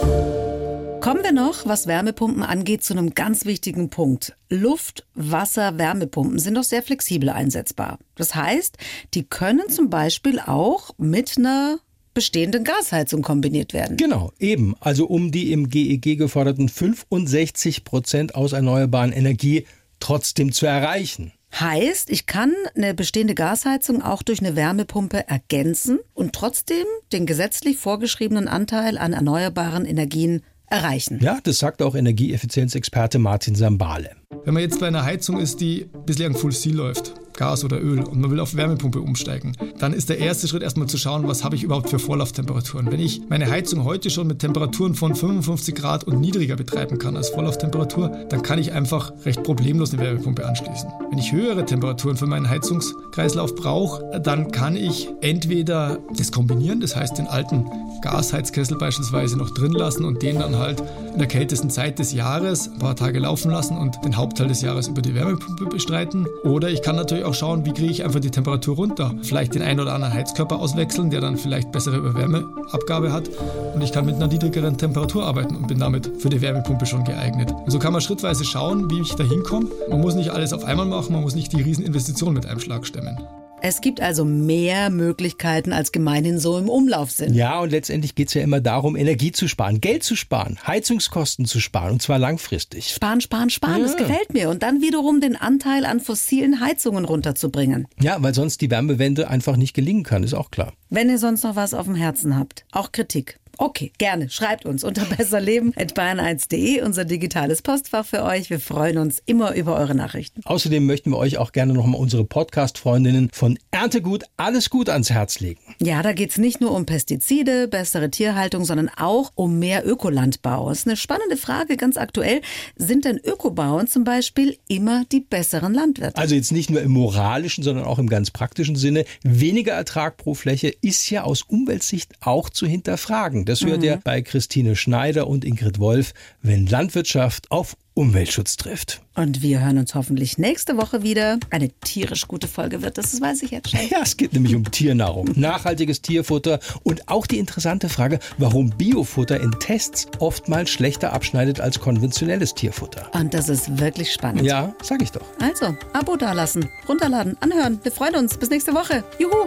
Kommen 1.01 1.23
wir 1.23 1.33
noch, 1.33 1.67
was 1.67 1.87
Wärmepumpen 1.87 2.43
angeht, 2.43 2.83
zu 2.83 2.93
einem 2.93 3.15
ganz 3.15 3.45
wichtigen 3.45 3.91
Punkt. 3.91 4.37
Luft, 4.49 5.07
Wasser, 5.15 5.79
Wärmepumpen 5.79 6.41
sind 6.41 6.57
doch 6.57 6.65
sehr 6.65 6.83
flexibel 6.83 7.29
einsetzbar. 7.29 7.99
Das 8.17 8.35
heißt, 8.35 8.77
die 9.15 9.23
können 9.23 9.69
zum 9.69 9.89
Beispiel 9.89 10.41
auch 10.41 10.91
mit 10.99 11.39
einer 11.39 11.79
bestehenden 12.17 12.65
Gasheizung 12.65 13.21
kombiniert 13.21 13.75
werden. 13.75 13.99
Genau, 13.99 14.33
eben. 14.39 14.75
Also 14.81 15.07
um 15.07 15.31
die 15.31 15.53
im 15.53 15.69
GEG 15.69 16.07
e 16.07 16.17
geforderten 16.17 16.71
65 16.71 17.85
Prozent 17.85 18.35
aus 18.35 18.55
erneuerbaren 18.55 19.13
Energie 19.13 19.67
trotzdem 20.01 20.51
zu 20.51 20.65
erreichen. 20.65 21.33
Heißt, 21.61 22.11
ich 22.11 22.25
kann 22.25 22.55
eine 22.75 22.95
bestehende 22.95 23.35
Gasheizung 23.35 24.01
auch 24.01 24.23
durch 24.23 24.41
eine 24.41 24.57
Wärmepumpe 24.57 25.29
ergänzen 25.29 25.99
und 26.15 26.33
trotzdem 26.33 26.87
den 27.13 27.27
gesetzlich 27.27 27.77
vorgeschriebenen 27.77 28.49
Anteil 28.49 28.97
an 28.97 29.13
erneuerbaren 29.13 29.85
Energien 29.85 30.43
erreichen. 30.69 31.21
Ja, 31.23 31.39
das 31.43 31.59
sagt 31.59 31.83
auch 31.83 31.95
Energieeffizienzexperte 31.95 33.19
Martin 33.19 33.55
Sambale. 33.55 34.17
Wenn 34.45 34.55
man 34.55 34.63
jetzt 34.63 34.81
bei 34.81 34.87
einer 34.87 35.05
Heizung 35.05 35.39
ist, 35.39 35.61
die 35.61 35.87
bislang 36.07 36.35
Full 36.35 36.53
Seal 36.53 36.75
läuft, 36.75 37.15
Gas 37.37 37.65
oder 37.65 37.81
Öl 37.83 38.01
und 38.01 38.21
man 38.21 38.31
will 38.31 38.41
auf 38.41 38.57
Wärmepumpe 38.57 39.01
umsteigen, 39.01 39.53
dann 39.79 39.93
ist 39.93 40.09
der 40.09 40.19
erste 40.19 40.49
Schritt 40.49 40.63
erstmal 40.63 40.89
zu 40.89 40.99
schauen, 40.99 41.29
was 41.29 41.45
habe 41.45 41.57
ich 41.57 41.63
überhaupt 41.63 41.91
für 41.91 41.99
Vorlauftemperaturen. 41.99 42.91
Wenn 42.91 43.01
ich 43.01 43.23
meine 43.29 43.51
Heizung 43.51 43.85
heute 43.85 44.11
schon 44.11 44.27
mit 44.27 44.39
Temperaturen 44.39 44.95
von 44.95 45.15
55 45.15 45.75
Grad 45.75 46.05
und 46.05 46.21
niedriger 46.21 46.57
betreiben 46.57 46.99
kann 46.99 47.17
als 47.17 47.31
Vorlauftemperatur, 47.31 48.09
dann 48.29 48.43
kann 48.43 48.59
ich 48.59 48.73
einfach 48.73 49.13
recht 49.25 49.43
problemlos 49.43 49.93
eine 49.93 50.03
Wärmepumpe 50.03 50.47
anschließen. 50.47 50.91
Wenn 51.11 51.19
ich 51.19 51.33
höhere 51.33 51.65
Temperaturen 51.65 52.17
für 52.17 52.27
meinen 52.27 52.49
Heizungskreislauf 52.49 53.55
brauche, 53.55 54.21
dann 54.21 54.51
kann 54.51 54.77
ich 54.77 55.09
entweder 55.21 55.99
das 56.17 56.33
kombinieren, 56.33 56.81
das 56.81 56.97
heißt 56.97 57.19
den 57.19 57.27
alten 57.27 57.67
Gasheizkessel 58.03 58.79
beispielsweise 58.79 59.37
noch 59.37 59.51
drin 59.51 59.73
lassen 59.73 60.05
und 60.05 60.23
den 60.23 60.39
dann 60.39 60.57
halt 60.57 60.83
in 61.13 61.19
der 61.19 61.29
kältesten 61.29 61.71
Zeit 61.71 61.99
des 61.99 62.13
Jahres 62.13 62.69
ein 62.69 62.79
paar 62.79 62.95
Tage 62.95 63.19
laufen 63.19 63.51
lassen 63.51 63.77
und 63.77 64.05
den 64.05 64.17
Hauptteil 64.17 64.49
des 64.49 64.63
Jahres 64.63 64.89
über 64.89 65.03
die 65.03 65.15
Wärmepumpe 65.15 65.67
bestreiten. 65.67 66.27
Oder 66.45 66.69
ich 66.69 66.83
kann 66.83 66.97
natürlich 66.97 67.25
auch 67.27 67.35
schauen, 67.35 67.65
wie 67.65 67.73
kriege 67.73 67.91
ich 67.91 68.05
einfach 68.05 68.21
die 68.21 68.31
Temperatur 68.31 68.77
runter. 68.77 69.15
Vielleicht 69.23 69.55
den 69.55 69.63
einen 69.63 69.81
oder 69.81 69.95
anderen 69.95 70.15
Heizkörper 70.15 70.59
auswechseln, 70.59 71.11
der 71.11 71.21
dann 71.21 71.37
vielleicht 71.37 71.73
bessere 71.73 72.15
Wärmeabgabe 72.15 73.13
hat. 73.13 73.29
Und 73.75 73.83
ich 73.83 73.93
kann 73.93 74.07
mit 74.07 74.17
einer 74.17 74.29
niedrigeren 74.29 74.79
Temperatur 74.79 75.25
arbeiten 75.25 75.57
und 75.57 75.67
bin 75.67 75.79
damit 75.79 76.11
für 76.19 76.29
die 76.29 76.41
Wärmepumpe 76.41 76.87
schon 76.87 77.05
geeignet. 77.05 77.53
Und 77.53 77.71
so 77.71 77.79
kann 77.79 77.93
man 77.93 78.01
schrittweise 78.01 78.45
schauen, 78.45 78.91
wie 78.91 79.01
ich 79.01 79.15
da 79.15 79.25
hinkomme. 79.25 79.67
Man 79.91 80.01
muss 80.01 80.15
nicht 80.15 80.31
alles 80.31 80.53
auf 80.53 80.65
einmal 80.65 80.87
machen, 80.87 81.13
man 81.13 81.23
muss 81.23 81.35
nicht 81.35 81.53
die 81.53 81.63
Rieseninvestition 81.63 82.33
mit 82.33 82.47
einem 82.47 82.61
Schlag 82.61 82.87
stemmen. 82.87 83.19
Es 83.63 83.81
gibt 83.81 84.01
also 84.01 84.25
mehr 84.25 84.91
Möglichkeiten, 84.91 85.73
als 85.73 85.91
gemeinhin 85.91 86.39
so 86.39 86.59
im 86.59 86.69
Umlauf 86.69 87.11
sind. 87.11 87.35
Ja, 87.35 87.61
und 87.61 87.71
letztendlich 87.71 88.15
geht 88.15 88.29
es 88.29 88.35
ja 88.35 88.43
immer 88.43 88.61
darum, 88.61 88.97
Energie 88.97 89.33
zu 89.33 89.49
sparen, 89.49 89.81
Geld 89.81 90.03
zu 90.03 90.15
sparen, 90.15 90.59
Heizungskosten 90.67 91.47
zu 91.47 91.59
sparen, 91.61 91.93
und 91.93 92.03
zwar 92.03 92.19
langfristig. 92.19 92.91
Sparen, 92.91 93.21
sparen, 93.21 93.51
sparen, 93.51 93.79
ja. 93.79 93.83
das 93.83 93.97
gefällt 93.97 94.33
mir. 94.33 94.51
Und 94.51 94.63
dann 94.63 94.83
wiederum 94.83 95.21
den 95.21 95.37
Anteil 95.37 95.87
an 95.87 96.01
fossilen 96.01 96.61
Heizungen 96.61 97.05
runterzubringen. 97.05 97.89
Ja, 98.01 98.23
weil 98.23 98.35
sonst 98.35 98.61
die 98.61 98.71
Wärmewende 98.71 99.29
einfach 99.29 99.57
nicht 99.57 99.75
gelingen 99.75 100.03
kann, 100.03 100.23
ist 100.23 100.35
auch 100.35 100.51
klar. 100.51 100.75
Wenn 100.91 101.09
ihr 101.09 101.19
sonst 101.19 101.43
noch 101.43 101.57
was 101.57 101.75
auf 101.75 101.87
dem 101.87 101.95
Herzen 101.95 102.39
habt, 102.39 102.65
auch 102.73 102.93
Kritik 102.93 103.41
Okay, 103.59 103.93
gerne. 103.99 104.29
Schreibt 104.31 104.67
uns 104.67 104.85
unter 104.85 105.03
besserleben.bayern1.de, 105.17 106.83
unser 106.83 107.05
digitales 107.05 107.63
Postfach 107.63 108.05
für 108.05 108.23
euch. 108.23 108.51
Wir 108.51 108.61
freuen 108.61 108.99
uns 108.99 109.23
immer 109.25 109.55
über 109.55 109.77
eure 109.77 109.95
Nachrichten. 109.95 110.43
Außerdem 110.45 110.85
möchten 110.85 111.11
wir 111.11 111.19
euch 111.19 111.39
auch 111.39 111.53
gerne 111.53 111.73
nochmal 111.73 112.01
unsere 112.01 112.25
Podcast-Freundinnen 112.25 113.31
von 113.33 113.59
Erntegut 113.71 114.25
alles 114.37 114.71
gut 114.71 114.89
ans 114.89 115.11
Herz 115.11 115.41
legen. 115.41 115.61
Ja, 115.81 116.03
da 116.03 116.13
geht 116.13 116.31
es 116.31 116.39
nicht 116.39 116.61
nur 116.61 116.73
um 116.73 116.87
Pestizide, 116.87 117.69
bessere 117.69 118.11
Tierhaltung, 118.11 118.65
sondern 118.65 118.91
auch 118.97 119.33
um 119.35 119.59
mehr 119.59 119.87
Ökolandbau. 119.87 120.69
Das 120.69 120.81
ist 120.81 120.87
eine 120.87 120.97
spannende 120.97 121.37
Frage, 121.37 121.77
ganz 121.77 121.97
aktuell. 121.97 122.43
Sind 122.77 123.05
denn 123.05 123.19
Ökobauern 123.19 123.87
zum 123.87 124.05
Beispiel 124.05 124.59
immer 124.69 125.05
die 125.11 125.21
besseren 125.21 125.73
Landwirte? 125.73 126.17
Also 126.17 126.35
jetzt 126.35 126.53
nicht 126.53 126.71
nur 126.71 126.83
im 126.83 126.93
moralischen, 126.93 127.65
sondern 127.65 127.85
auch 127.85 127.99
im 127.99 128.09
ganz 128.09 128.31
praktischen 128.31 128.77
Sinne. 128.77 129.05
Weniger 129.23 129.73
Ertrag 129.73 130.17
pro 130.17 130.35
Fläche 130.35 130.69
ist 130.69 131.09
ja 131.11 131.23
aus 131.23 131.43
Umweltsicht 131.43 132.13
auch 132.21 132.51
zu 132.51 132.67
hinterfragen. 132.67 133.46
Das 133.47 133.65
hört 133.65 133.83
ihr 133.85 134.01
bei 134.03 134.23
Christine 134.23 134.75
Schneider 134.75 135.29
und 135.29 135.45
Ingrid 135.45 135.79
Wolf, 135.79 136.13
wenn 136.43 136.67
Landwirtschaft 136.67 137.51
auf 137.53 137.77
Umweltschutz 137.95 138.57
trifft. 138.57 139.01
Und 139.15 139.41
wir 139.41 139.61
hören 139.61 139.79
uns 139.79 139.95
hoffentlich 139.95 140.37
nächste 140.37 140.77
Woche 140.77 141.03
wieder. 141.03 141.39
Eine 141.49 141.71
tierisch 141.71 142.27
gute 142.27 142.49
Folge 142.49 142.83
wird 142.83 142.99
das, 142.99 143.13
das 143.13 143.21
weiß 143.21 143.43
ich 143.45 143.53
jetzt 143.53 143.71
schon. 143.71 143.81
Ja, 143.89 144.01
es 144.03 144.17
geht 144.17 144.33
nämlich 144.33 144.55
um 144.55 144.71
Tiernahrung, 144.71 145.31
nachhaltiges 145.37 146.03
Tierfutter 146.03 146.59
und 146.83 147.09
auch 147.09 147.27
die 147.27 147.39
interessante 147.39 147.89
Frage, 147.89 148.19
warum 148.37 148.71
Biofutter 148.71 149.41
in 149.41 149.53
Tests 149.61 150.09
oftmals 150.19 150.69
schlechter 150.69 151.13
abschneidet 151.13 151.61
als 151.61 151.79
konventionelles 151.79 152.53
Tierfutter. 152.53 153.11
Und 153.15 153.33
das 153.33 153.49
ist 153.49 153.79
wirklich 153.79 154.13
spannend. 154.13 154.43
Ja, 154.43 154.75
sag 154.83 155.01
ich 155.01 155.13
doch. 155.13 155.25
Also, 155.41 155.77
Abo 155.93 156.17
dalassen, 156.17 156.69
runterladen, 156.89 157.37
anhören. 157.41 157.79
Wir 157.85 157.93
freuen 157.93 158.17
uns. 158.17 158.37
Bis 158.37 158.51
nächste 158.51 158.75
Woche. 158.75 159.05
Juhu! 159.19 159.47